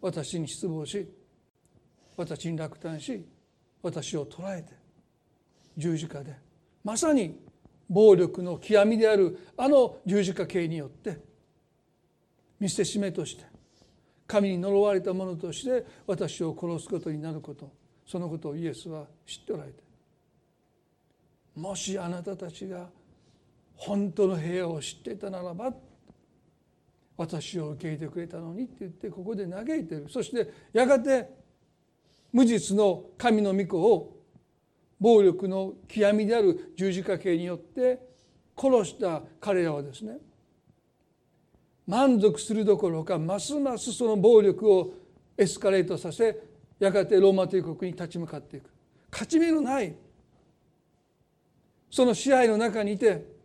[0.00, 1.06] 私に失望し
[2.16, 3.22] 私に落胆し
[3.82, 4.72] 私を捕らえて
[5.76, 6.34] 十字架で
[6.82, 7.38] まさに
[7.90, 11.18] 暴力の極みであるあの十字架刑によって
[12.58, 13.44] 見せしめとして
[14.26, 17.70] 神に呪われた者として私を殺すことになること
[18.06, 19.82] そのことをイエスは知っておられて
[21.54, 22.88] もしあなたたちが
[23.80, 25.72] 本当の平和を知っていたならば
[27.16, 30.06] 私を受け入れてくれたのにって言ってここで嘆いてる。
[30.10, 31.30] そしてやがて
[32.30, 34.16] 無実の神の御子を
[35.00, 38.00] 暴力の極みである十字架刑によって
[38.56, 40.18] 殺した彼らはですね
[41.86, 44.92] 満足するどころかますますその暴力を
[45.38, 46.38] エスカレートさせ
[46.78, 48.70] やがてローマ帝国に立ち向かっていく。
[49.10, 49.94] 勝ち目のない
[51.90, 53.39] その支配の中にいて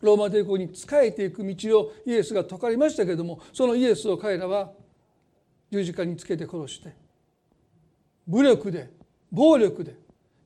[0.00, 4.70] ローマ帝国に仕えていく道をイエスが説かれましたけれどもそのイエスを彼らは
[5.70, 6.94] 十字架につけて殺して
[8.26, 8.90] 武力で
[9.30, 9.94] 暴力で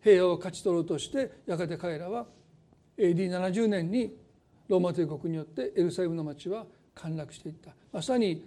[0.02, 2.26] 平和を勝ち取ろうとしてやがて彼らは
[2.98, 4.14] AD70 年に
[4.68, 7.72] ローマ帝国によってエルサレムの町は陥落していった。
[7.92, 8.44] まさに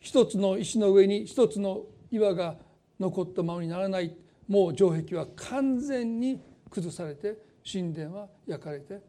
[0.00, 2.56] 一つの石の上に一つの岩が
[3.00, 4.14] 残ったままにならない
[4.46, 7.36] もう城壁は完全に崩されて
[7.70, 9.00] 神殿は焼かれて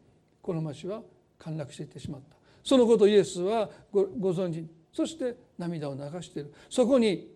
[0.42, 1.02] この町は
[1.38, 2.36] 陥落していってしまった。
[2.62, 4.66] そのことをイエスはご存知。
[4.92, 6.52] そして涙を流している。
[6.68, 7.28] そこに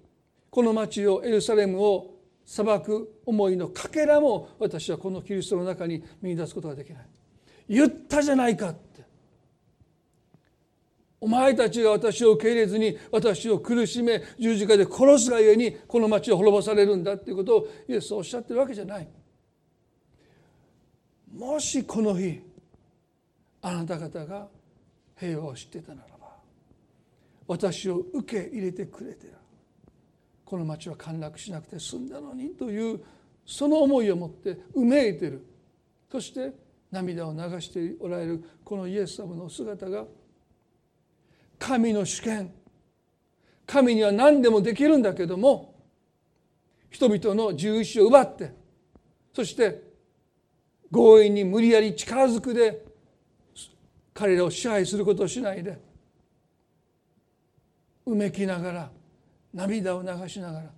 [0.50, 2.14] この町をエルサレムを
[2.44, 7.06] 裁く思いのかけらも私はこのキリストの中に見出すことができない。
[7.68, 9.04] 言ったじゃないかって。
[11.20, 19.08] お前たちが私を受け入れずに私を苦しめ十字架で殺すがゆえにこの町を滅ぼされるんだっていうことをイエスはおっしゃってるわけじゃない。
[21.34, 22.40] もしこの日
[23.64, 24.46] あなた方が
[25.18, 26.28] 平和を知ってたならば
[27.46, 29.32] 私を受け入れてくれて
[30.44, 33.00] この町は陥落しなくて済んだのにという
[33.46, 35.44] その思いを持ってうめいてる。
[36.12, 36.52] そして
[36.90, 40.04] 涙を流しておられるこのイエス様の姿が
[41.58, 42.52] 神の主権。
[43.66, 45.74] 神には何でもできるんだけども
[46.90, 48.52] 人々の自由意志を奪って
[49.32, 49.82] そして
[50.92, 52.84] 強引に無理やり力ずくで
[54.14, 55.76] 彼らを支配することをしないで
[58.06, 58.90] うめきながら
[59.52, 60.70] 涙を流しながら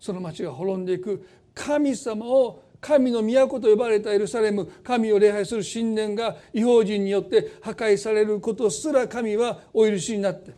[0.00, 10.52] その町が滅んでいく神様を神の都と呼ばれたエルサレム神を礼拝する神殿が違法人によって破壊されることすら神はお許しになって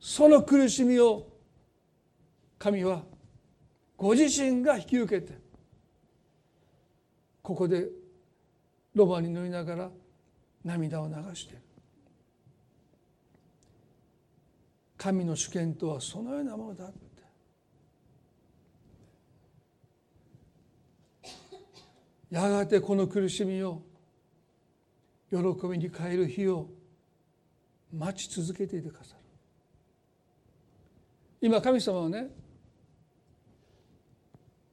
[0.00, 1.28] その苦しみを
[2.58, 3.02] 神は
[3.96, 5.38] ご自身が引き受けて
[7.42, 7.88] ここで
[8.94, 9.90] ロバに乗りながら
[10.64, 11.62] 涙を流している
[14.96, 17.12] 神の主権とはそのようなものだって。
[22.30, 23.82] やがてこの苦しみを
[25.30, 25.36] 喜
[25.68, 26.66] びに変える日を
[27.92, 29.20] 待ち続けていてくださる。
[31.42, 32.30] 今神様はね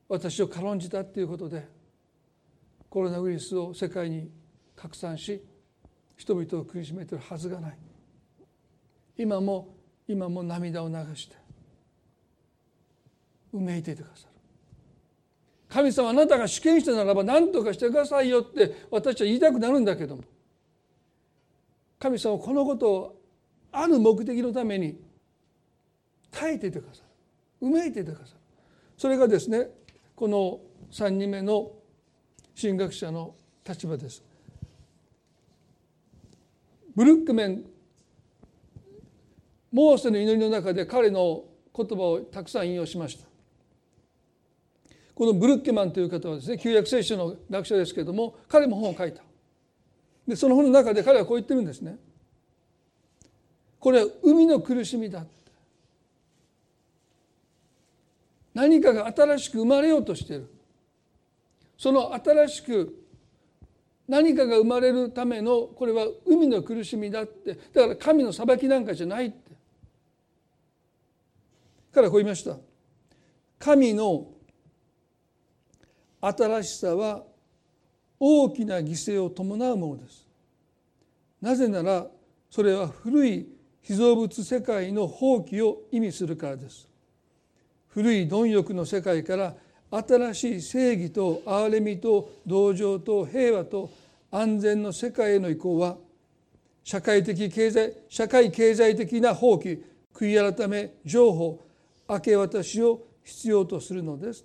[0.07, 1.67] 私を軽んじたっていうことで
[2.89, 4.29] コロナウイルスを世界に
[4.75, 5.43] 拡散し
[6.17, 7.77] 人々を苦しめてるはずがない。
[9.17, 9.75] 今も
[10.07, 11.35] 今も涙を流して
[13.53, 14.29] うめいていてくださる。
[15.67, 20.23] 神様あなたが主権者ならば何とかしてくださいよって私は言いたくなるんだけども
[21.99, 23.21] 神様このことを
[23.71, 24.99] ある目的のために
[26.31, 27.67] 耐えていてくださる。
[27.67, 28.39] うめいていてくださる。
[28.97, 29.67] それがですね
[30.15, 30.59] この
[30.91, 31.71] 3人目の
[32.59, 33.35] 神学者の
[33.67, 34.21] 立場です。
[36.95, 37.63] ブルックメン
[39.71, 41.45] モーセの祈りの中で彼の
[41.75, 43.27] 言葉をたくさん引用しました。
[45.15, 49.21] このブルッケマンという方はですね旧約聖書の学者ですけれども彼も本を書いた。
[50.27, 51.97] でその本の中で彼はこう言ってるんですね。
[53.79, 55.25] これは海の苦しみだ
[58.53, 60.58] 何かが新しく生まれようとしている。
[61.79, 62.93] その新しく
[64.05, 67.53] 何かが生まれるためのこれは海の苦しみだって。
[67.73, 69.51] だから神の裁きなんかじゃないって。
[71.93, 72.57] からこう言いました。
[73.57, 74.27] 神の
[76.19, 77.23] 新しさは
[78.19, 80.27] 大きな犠牲を伴うものです。
[81.41, 82.07] なぜなら
[82.49, 83.47] それは古い
[83.83, 86.89] 被造物世界の放棄を意味するからです。
[87.87, 89.55] 古い貪欲の世界から
[89.91, 93.89] 新しい正義と憐れみと同情と平和と
[94.31, 95.97] 安全の世界への移行は
[96.83, 99.81] 社会的経済社会経済的な放棄
[100.13, 101.65] 悔い改め情報
[102.07, 104.43] 明け渡しを必要とするのです。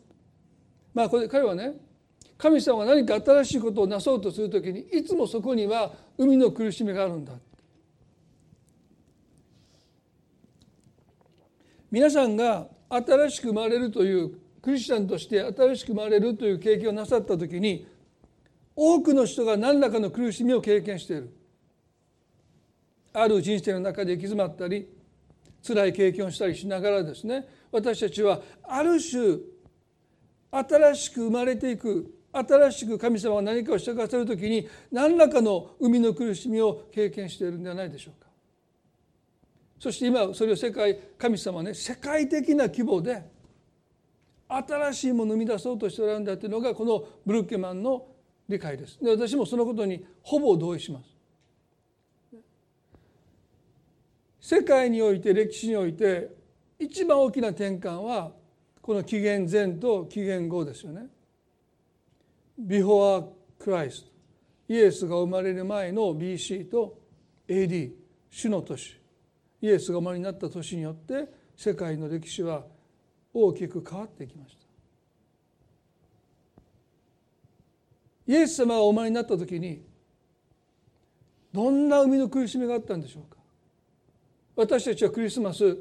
[0.92, 1.74] まあこれ彼はね
[2.36, 7.32] 神様が何か新しいことをなそうとする時にいつもそこには海の苦しみがあるんだ
[11.90, 17.86] 皆さんが新しく生まれるというクリスチャンとして新しく生まれるという経験をなさった時に
[18.74, 21.36] 多くの人が何らかの苦しみを経験している
[23.12, 24.88] ある人生の中で行き詰まったり
[25.62, 29.36] 辛い経験をしたりしながらですね私たちはある種
[30.50, 38.30] 新しく生まれていく新しく神様が何かをしたかせる時に何らかの生みの苦しみを経験しているんではないでしょうか。
[39.78, 43.33] そして今それを世界神様ね世界的な規模で
[44.48, 48.06] 新しいものを生み出そうとしておられるんだというのがこのブルッケマンの
[48.48, 48.98] 理解です。
[49.02, 51.14] で私もそのことにほぼ同意します。
[54.40, 56.28] 世界において歴史において
[56.78, 58.32] 一番大きな転換は
[58.82, 61.06] この紀元前と紀元後ですよね。
[62.58, 63.28] ビフォア・
[63.58, 64.10] クライスト
[64.68, 66.98] イエスが生まれる前の BC と
[67.48, 67.92] AD
[68.30, 68.98] 主の年
[69.60, 71.26] イエスが生まれになった年によって
[71.56, 72.64] 世界の歴史は
[73.34, 74.64] 大きく変わってきました。
[78.32, 79.82] イエス様がお生まれになった時に
[81.52, 83.36] どんな生みの苦しみがあったんでしょうか？
[84.56, 85.76] 私たちはクリスマス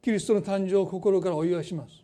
[0.00, 2.02] キリストの誕生を心からお祝いします。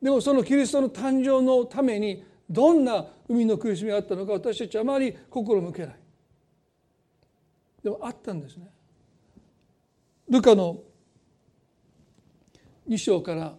[0.00, 5.96] でもそのキリストの誕生のためにどんな生みの苦しみがあったのか私たちはあまり心向けない。
[7.82, 8.68] でもあったんですね。
[10.28, 10.78] ルカの
[12.88, 13.54] 2章から。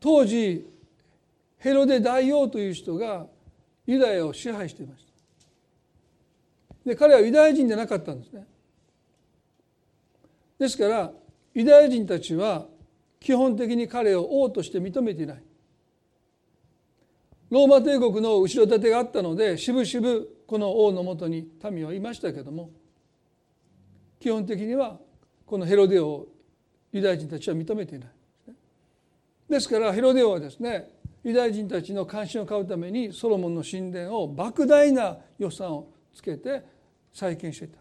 [0.00, 0.64] 当時
[1.58, 3.26] ヘロデ大王という人が
[3.86, 5.08] ユダヤを支配していました。
[6.90, 8.46] で彼はユダヤ人じゃなかったんですね。
[10.58, 11.12] ですから
[11.54, 12.66] ユダヤ人たちは
[13.20, 15.42] 基本的に彼を王として認めていない。
[17.50, 22.70] ローマ帝国の後ろ盾があったのでしぶしぶこの王のもとに民はいましたけども
[24.20, 24.98] 基本的には
[25.46, 26.28] このヘロデオを
[26.92, 28.08] ユダヤ人たちは認めていない
[29.48, 30.90] ですからヘロデオはですね
[31.24, 36.62] ユダヤ人たちの関心を買うためにソロモンの神殿を莫大な予算をつけて
[37.12, 37.78] 再建していた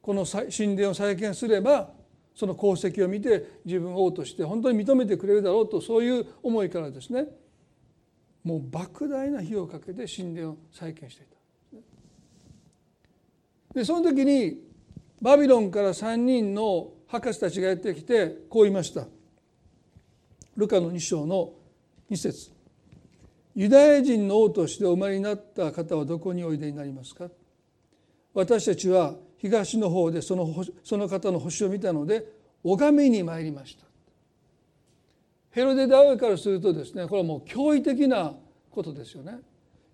[0.00, 1.90] この神殿を再建すれば
[2.34, 7.26] その功績を見て自分を王として本当に認めてくれるだろうとそういう思いからですね
[8.42, 11.32] もう莫大な費用をかけて神殿を再建していた。
[13.74, 14.58] でその時に
[15.20, 19.06] バビロンから3人の博士たちがやってきてこう言いました。
[20.56, 21.52] ルカの2章の
[22.10, 22.50] 2節
[23.54, 27.28] ユダヤ人の王としてお生まれになった方はどこにおいでになりますか？
[28.32, 32.24] 私たちは東の方でそのその方の星を見たので
[32.64, 33.84] 拝みに参りました
[35.50, 38.32] ヘロデ・ダウエからするとですねこれはもう驚異的な
[38.70, 39.38] ことですよね。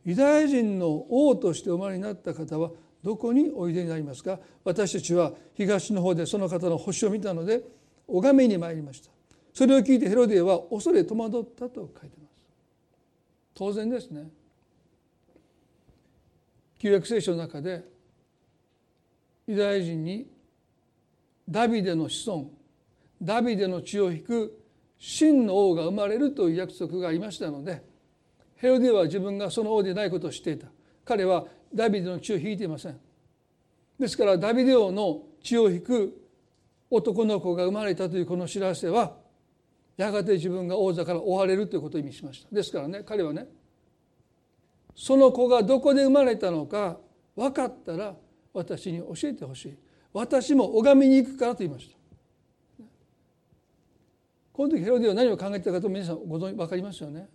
[0.04, 2.70] ユダヤ人の王としてお生まれになった方は
[3.08, 4.38] どこにおいでになりますか？
[4.64, 7.62] 私たちは東の方でその方の星を見たので
[8.06, 9.08] 拝みに参りました。
[9.54, 12.44] それを聞いてヘロデは恐れ戸惑ったと書いてます。
[13.54, 14.28] 当然ですね。
[16.78, 17.82] 旧約聖書の中で
[19.46, 20.26] ユダヤ人に
[21.48, 22.50] ダビデの子孫
[23.22, 24.62] ダビデの血を引く
[24.98, 27.82] 真の王が生まれるという約束がありましたので
[28.56, 30.66] ヘロデは自分がその王でないことを知っていた。
[31.06, 32.98] 彼はダビデの血を引いていません。
[33.98, 36.28] ですからダビデ王の血を引く
[36.90, 39.16] 男の子が生まれたというこの知らせは
[39.96, 42.54] やがて自分が王座から追われるということを意味しました。
[42.54, 43.46] ですからね彼はね
[44.94, 46.98] その子がどこで生まれたのか
[47.36, 48.16] 分かったら
[48.52, 49.78] 私に教えてほしい。
[50.12, 51.96] 私も拝みに行くからと言いました。
[54.52, 57.28] この時ヘロディは何を考えてたかと皆さんご存知分かりますよね。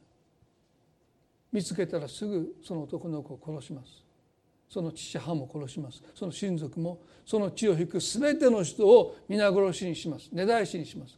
[1.54, 4.03] 見つけたらすぐその男の子を殺します。
[4.74, 6.02] その父母も殺します。
[6.16, 10.30] その親族もその血を引く全ての人を皆殺しにします。
[10.32, 11.16] 根絶やしにします。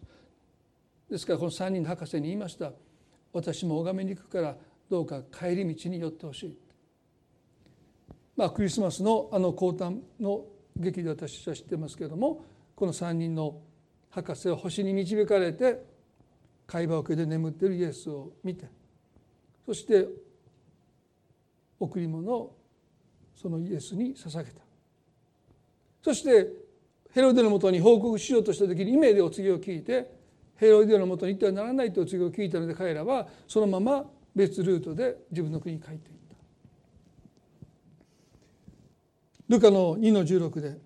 [1.10, 2.74] ですからこの3人の博士に言いました。
[3.32, 4.58] 私も拝みに行くから
[4.90, 6.58] どうか帰り道に寄ってほしい。
[8.36, 10.44] まあクリスマスのあの降誕の
[10.76, 12.44] 劇で私は知ってますけれども
[12.76, 13.62] この3人の
[14.10, 15.82] 博士は星に導かれて
[16.68, 18.68] 会話桶で眠っているイエスを見て
[19.66, 20.10] そして
[21.80, 22.55] 贈り物を
[23.36, 24.62] そのイエスに捧げた。
[26.02, 26.48] そして
[27.12, 30.12] ヘロデのもとに報告しようとした時にイメでお告げを聞いて
[30.58, 34.06] ヘロデのもとに行ってはならないと告げを聞いたので彼らはそのまま
[34.36, 36.36] 別ルートで自分の国に帰っていった。
[39.48, 40.78] ルカの2の16で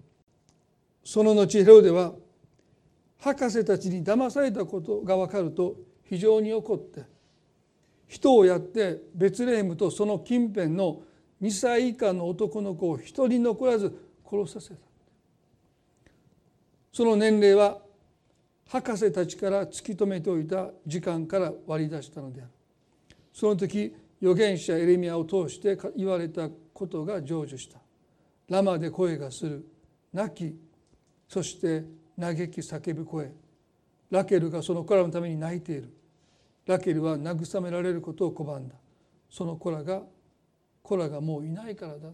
[1.03, 2.13] その後ヘロデは
[3.19, 5.75] 博士たちに騙されたことが分かると
[6.05, 7.03] 非常に怒って
[8.07, 11.01] 人をやってベツレヘムとその近辺の
[11.41, 13.95] 2歳以下の男の子を一人残らず
[14.29, 14.89] 殺させた
[16.91, 17.77] その年齢は
[18.67, 22.51] 博士たちから突き止めておいた時間から割り出したのである。
[23.33, 27.79] その時預言者エレミアを通して言われたことが成就した。
[28.47, 29.65] ラマで声がする
[30.13, 30.59] 泣き
[31.27, 31.83] そして
[32.19, 33.31] 嘆き叫ぶ声。
[34.11, 35.91] ラケルがその子らのために泣いている。
[36.67, 38.75] ラケルは慰められることを拒んだ。
[39.31, 40.03] その子らが
[40.89, 42.09] 子らがもういないからだ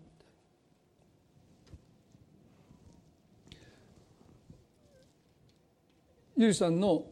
[6.36, 7.06] ゆりさんの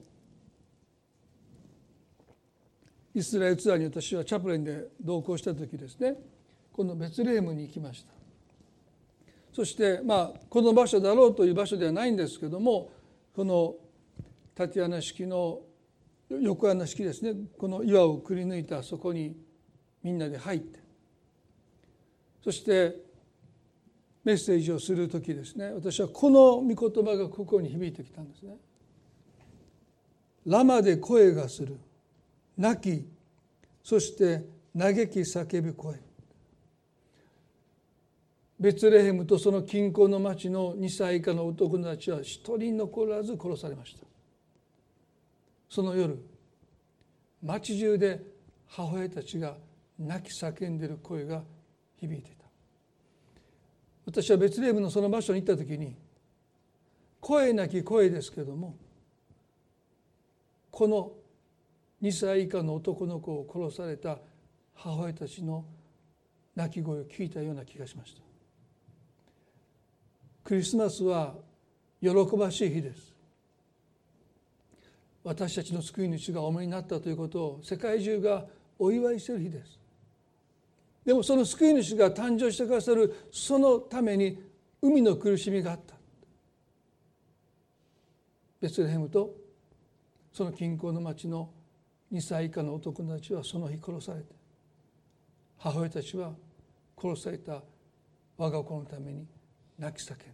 [3.16, 6.16] イスラエルツアーに私はチャプレンで同行した時ですね。
[6.74, 8.12] このベツレームに行きました。
[9.54, 12.92] そしてまあこの場所だろうという場所ではないんですけども
[13.34, 13.76] この
[14.56, 15.62] 竪穴式の
[16.30, 17.34] 横穴式ですね。
[17.58, 19.38] この岩をくり抜いたそこに
[20.04, 20.83] みんなで入って
[22.44, 22.96] そして
[24.24, 25.72] メッセージをする時ですね。
[25.72, 28.56] 私はこの御言葉が心に響いてきたんですね。
[30.46, 31.78] ラマで声がする。
[32.58, 33.08] 泣き。
[33.84, 34.46] そして
[34.78, 36.00] 嘆き叫ぶ声。
[38.60, 44.06] ベツレヘムとその近郊の町の2歳以下の男たちは一人残らず殺されました。
[45.70, 46.18] その夜
[47.42, 48.22] 町中で
[48.68, 49.56] 母親たちが
[50.00, 51.44] 泣き叫んでいる声が
[52.08, 52.44] 響いていた。
[54.06, 55.96] 私はベツレヘムのその場所に行った時に
[57.22, 58.76] 声なき声ですけども
[60.72, 61.12] この
[62.02, 64.18] 2歳以下の男の子を殺された
[64.76, 65.64] 母親たちの
[66.56, 68.22] 泣き声を聞いたような気がしました。
[70.44, 71.36] クリスマスは
[72.02, 73.14] 喜ばしい日です。
[75.24, 78.46] 私たちの救い主がお目になったということを世界中が
[78.78, 79.83] お祝いしている日です。
[81.06, 84.42] でもその救い主が誕生してくださるそのために
[84.82, 85.96] 海の苦しみがあった。
[88.62, 89.36] ベツレヘムと
[90.32, 91.50] その近郊の町の
[92.12, 94.28] 2歳以下の男たちはその日殺されて
[95.58, 96.34] 母親たちは
[96.98, 97.62] 殺された
[98.38, 99.26] 我が子のために
[99.78, 100.32] 泣き叫んでる。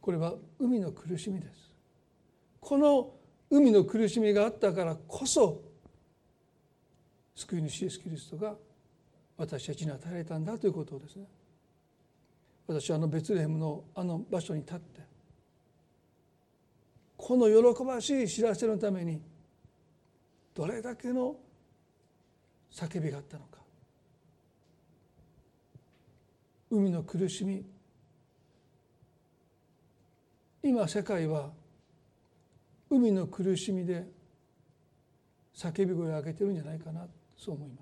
[0.00, 1.72] これは海の苦しみです。
[2.60, 3.14] この
[3.50, 5.62] 海の苦しみがあったからこそ
[7.34, 8.54] 救い主イエスキリストが
[9.36, 11.26] 私たちに与えられたんだということをですね。
[12.66, 15.00] 私はあのベツレヘムのあの場所に立って
[17.16, 19.20] この喜ばしい知らせのために
[20.54, 21.36] どれだけの
[22.72, 23.58] 叫びがあったのか。
[26.70, 27.64] 海の苦しみ。
[30.62, 31.50] 今世界は
[32.88, 34.04] 海の苦しみで
[35.54, 37.06] 叫び声を上げてるんじゃないかな
[37.36, 37.81] そう思いま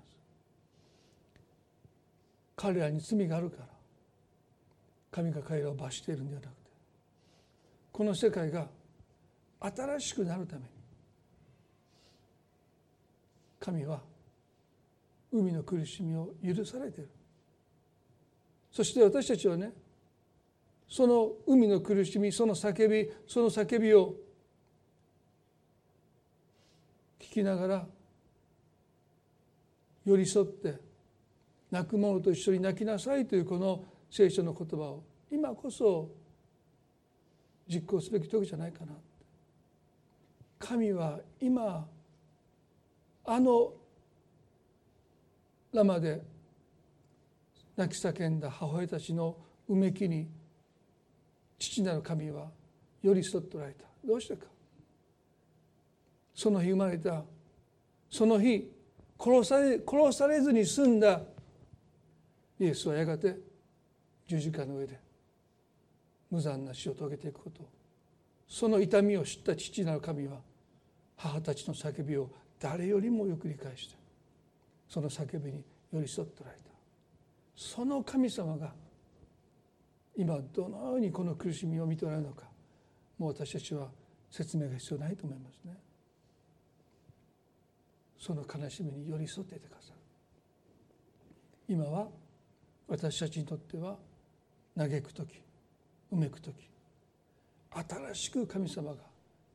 [2.61, 3.65] 彼らに罪があるから
[5.09, 6.59] 神が彼らを罰しているんではなくて
[7.91, 8.67] この世界が
[9.59, 10.67] 新しくなるために
[13.59, 13.99] 神は
[15.31, 17.09] 海の苦しみを許されている。
[18.71, 19.71] そして私たちはね
[20.87, 24.13] その海の苦しみその叫びその叫びを
[27.19, 27.87] 聞きながら
[30.05, 30.90] 寄り添って
[31.71, 36.09] 泣く者と一緒に泣きなさいというこの聖書の言葉を今こそ
[37.67, 38.93] 実行すべき時じゃないかな
[40.59, 41.87] 神は今
[43.25, 43.73] あの
[45.73, 46.21] ラマで
[47.77, 49.37] 泣き叫んだ母親たちの
[49.69, 50.27] うめきに
[51.57, 52.49] 父なる神は
[53.01, 53.85] 寄り添っておられた。
[54.05, 54.45] どうしてか。
[56.35, 57.23] その日生まれた。
[58.09, 58.69] その日
[59.17, 61.21] 殺され殺されずに済んだ
[62.61, 63.35] イエスはやがて
[64.27, 64.99] 十字架の上で
[66.29, 67.67] 無残な死を遂げていくこと。
[68.47, 70.37] その痛みを知った父なる神は
[71.17, 73.95] 母たちの叫びを誰よりもよく理解して
[74.87, 76.63] その叫びに寄り添っておられた。
[77.55, 78.71] その神様が
[80.15, 82.43] 今どのようにこの苦しみを見ておられるのか
[83.17, 83.87] もう私たちは
[84.29, 85.75] 説明が必要ないと思いますね。
[88.19, 89.95] その悲しみに寄り添っていてくださる。
[91.67, 92.07] 今は
[92.91, 93.95] 私たちにとっては
[94.77, 95.39] 嘆く時
[96.11, 96.53] うめく時
[97.73, 98.97] 新しく神様が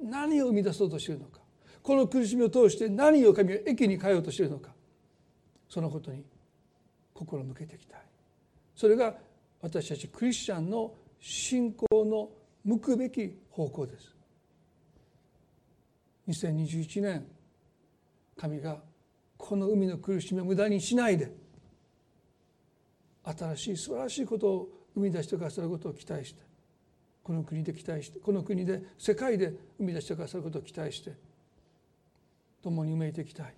[0.02, 1.40] 何を生み出そうとしているのか
[1.82, 4.70] この苦しみを通して何を神は駅に変えようとしているのか
[5.68, 6.24] そのことに
[7.12, 8.00] 心向けていきたい。
[8.74, 9.14] それが
[9.60, 12.30] 私たちクリスチャンの信仰の
[12.64, 14.14] 向くべき方向です。
[16.28, 17.26] 2021年
[18.36, 18.78] 神が
[19.36, 21.30] この海の苦しみを無駄にしないで
[23.26, 26.40] 新しい素晴らしいことを生み出してくださることを期待して
[27.22, 31.12] この国で期待してこの国で世界で生み出してくださることを期待して
[32.62, 33.54] 共に埋めていきたい。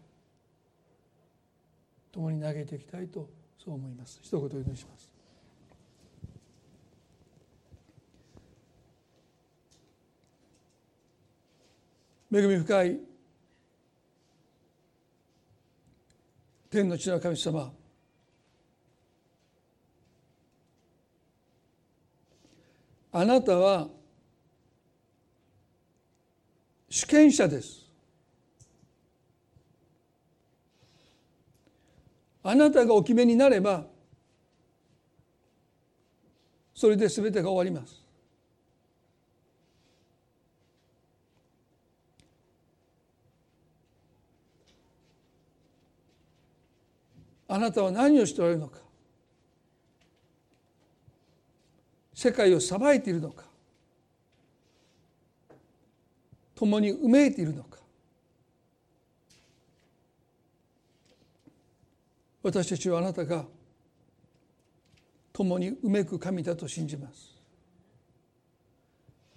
[2.12, 3.28] 共に投げていきたいと
[3.62, 4.18] そう思います。
[4.22, 5.10] 一言お祈りします。
[12.30, 12.98] 恵み深い
[16.68, 17.72] 天の地の神様
[23.10, 23.88] あなたは
[26.90, 27.86] 主権者です。
[32.42, 33.84] あなたがお決めになれば
[36.74, 38.02] それで全てが終わります。
[47.48, 48.87] あなたは何をしておられるのか。
[52.18, 53.44] 世界を裁いているのか
[56.56, 57.78] 共にうめいているのか。
[62.42, 63.44] 私たちはあなたが
[65.32, 67.36] 共にうめく神だと信じます。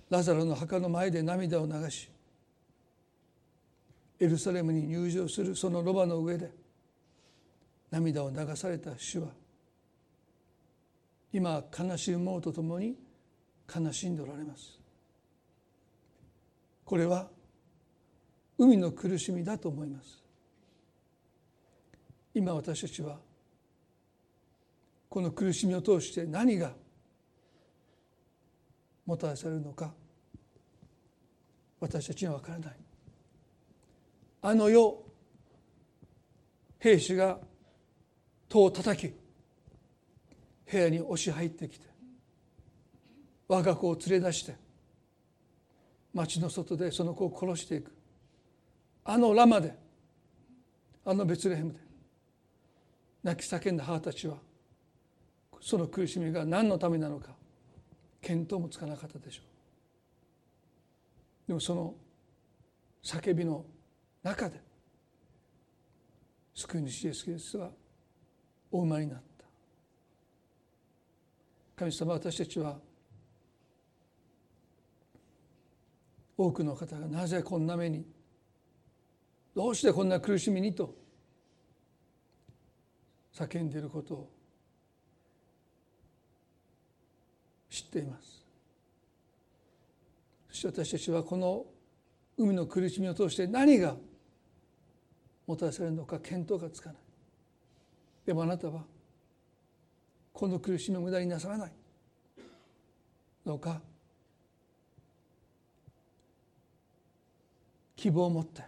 [0.09, 2.09] ラザロの墓の前で涙を流し
[4.19, 6.49] エルサレムに入場するそのロバの上で
[7.91, 9.27] 涙を流された主は
[11.33, 12.95] 今悲しむ者とともに
[13.73, 14.79] 悲しんでおられます。
[16.83, 17.29] これは
[18.57, 20.21] 海の苦しみだと思います。
[22.33, 23.19] 今私たちは
[25.09, 26.73] この苦しみを通して何が
[29.05, 29.93] もたらされるのか
[31.79, 32.75] 私たちには分からない。
[34.43, 35.03] あの世
[36.79, 37.39] 兵士が
[38.49, 39.20] 戸を叩き
[40.71, 41.85] 部屋に押し入ってきて
[43.47, 44.55] 我が子を連れ出して
[46.13, 47.91] 町の外でその子を殺していく。
[49.03, 49.73] あのラマで
[51.03, 51.79] あのベツレヘムで
[53.23, 54.37] 泣き叫んだ母たちは
[55.59, 57.29] その苦しみが何のためなのか
[58.21, 59.41] 見当もつかなかったでしょ
[61.45, 61.47] う。
[61.47, 61.95] でもその
[63.03, 63.65] 叫びの
[64.23, 64.61] 中で
[66.53, 67.71] 救い主イエス・キリストが
[68.71, 69.30] お生まれになった。
[71.81, 72.77] 神様私たちは
[76.37, 78.05] 多くの方がなぜこんな目に
[79.55, 80.93] どうしてこんな苦しみにと
[83.33, 84.29] 叫んでいることを
[87.67, 88.45] 知っています。
[90.49, 91.65] そして私たちはこの
[92.37, 93.95] 海の苦しみを通して何が
[95.47, 97.01] もたらされるのか見当がつかない。
[98.27, 98.83] でもあなたは
[100.33, 101.71] この苦しみを無駄になさらない。
[103.45, 103.81] どうか
[107.95, 108.63] 希望を持って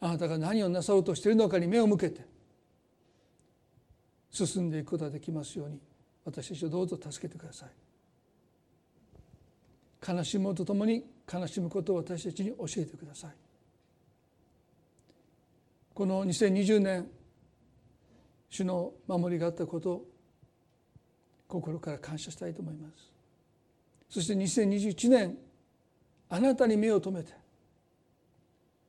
[0.00, 2.26] あなたが何をなさろうとしているのかに目を向けて
[4.30, 5.78] 進んでいくことができますように
[6.24, 7.70] 私たちをどうぞ助けてください。
[10.04, 13.30] 悲しむとともに悲しむことを私たちに教えてください。
[15.94, 17.08] この2020年
[18.52, 20.04] 主の守りがあったこと
[21.48, 23.10] 心から感謝したいと思います。
[24.10, 25.38] そして2021年
[26.28, 27.32] あなたに目を留めて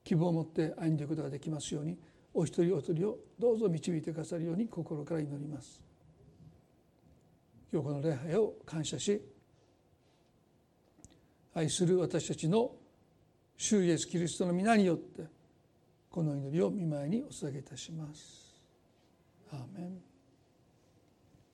[0.03, 1.97] 希望を持って歩んでいくことができますように
[2.33, 5.81] お一人お一人をどうぞ導いてくださるように心から祈ります。
[7.71, 9.21] 今日この礼拝を感謝し
[11.53, 12.69] 愛する私たちの
[13.55, 15.23] 主イエスキリストの皆によって
[16.09, 18.42] この祈りを見舞いにお捧げいたします。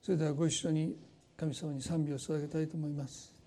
[0.02, 0.95] それではご一緒に
[1.38, 3.39] 神様に賛美を捧げたいと思います。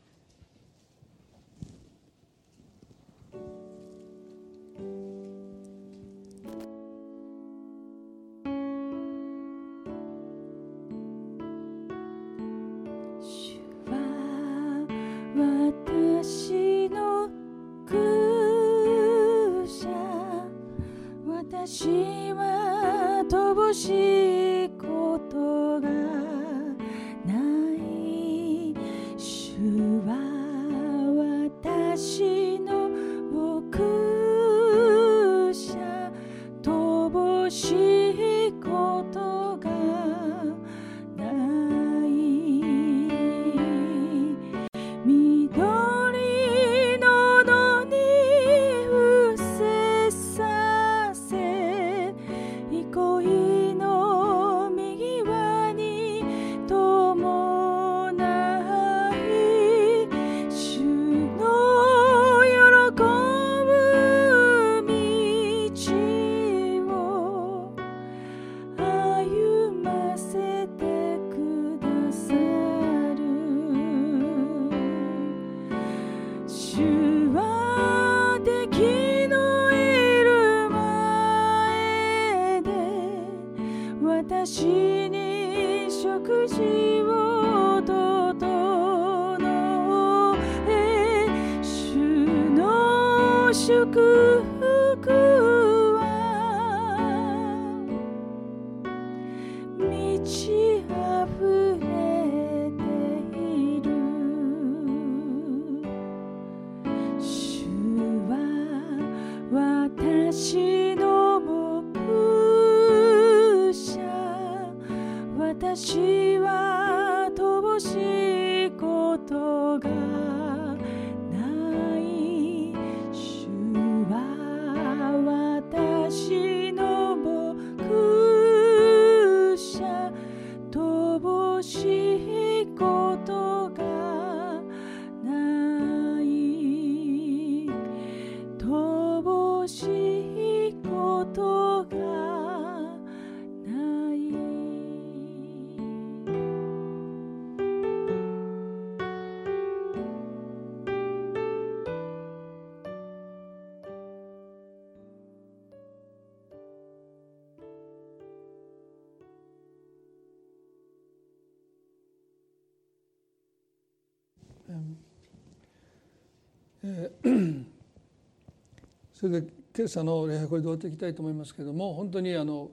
[169.23, 172.73] それで今朝の礼拝これで終わっていきたいと思いますけれども本当にあの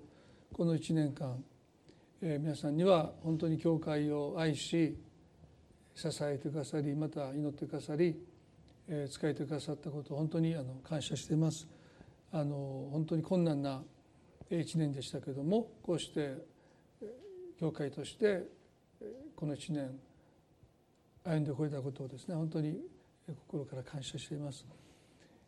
[0.51, 1.43] この1年間、
[2.23, 4.97] えー、皆さんには本当に教会を愛し
[5.93, 8.19] 支えてくださりまた祈ってくださり、
[8.87, 11.67] えー、仕えてくださったことを本当にあの感謝しています。
[12.31, 13.83] あの本当に困難な
[14.49, 16.33] 1年でしたけれどもこうして
[17.59, 18.41] 教会として
[19.35, 19.99] この1年
[21.23, 22.75] 歩んでこれたことをですね本当に
[23.47, 24.65] 心から感謝しています。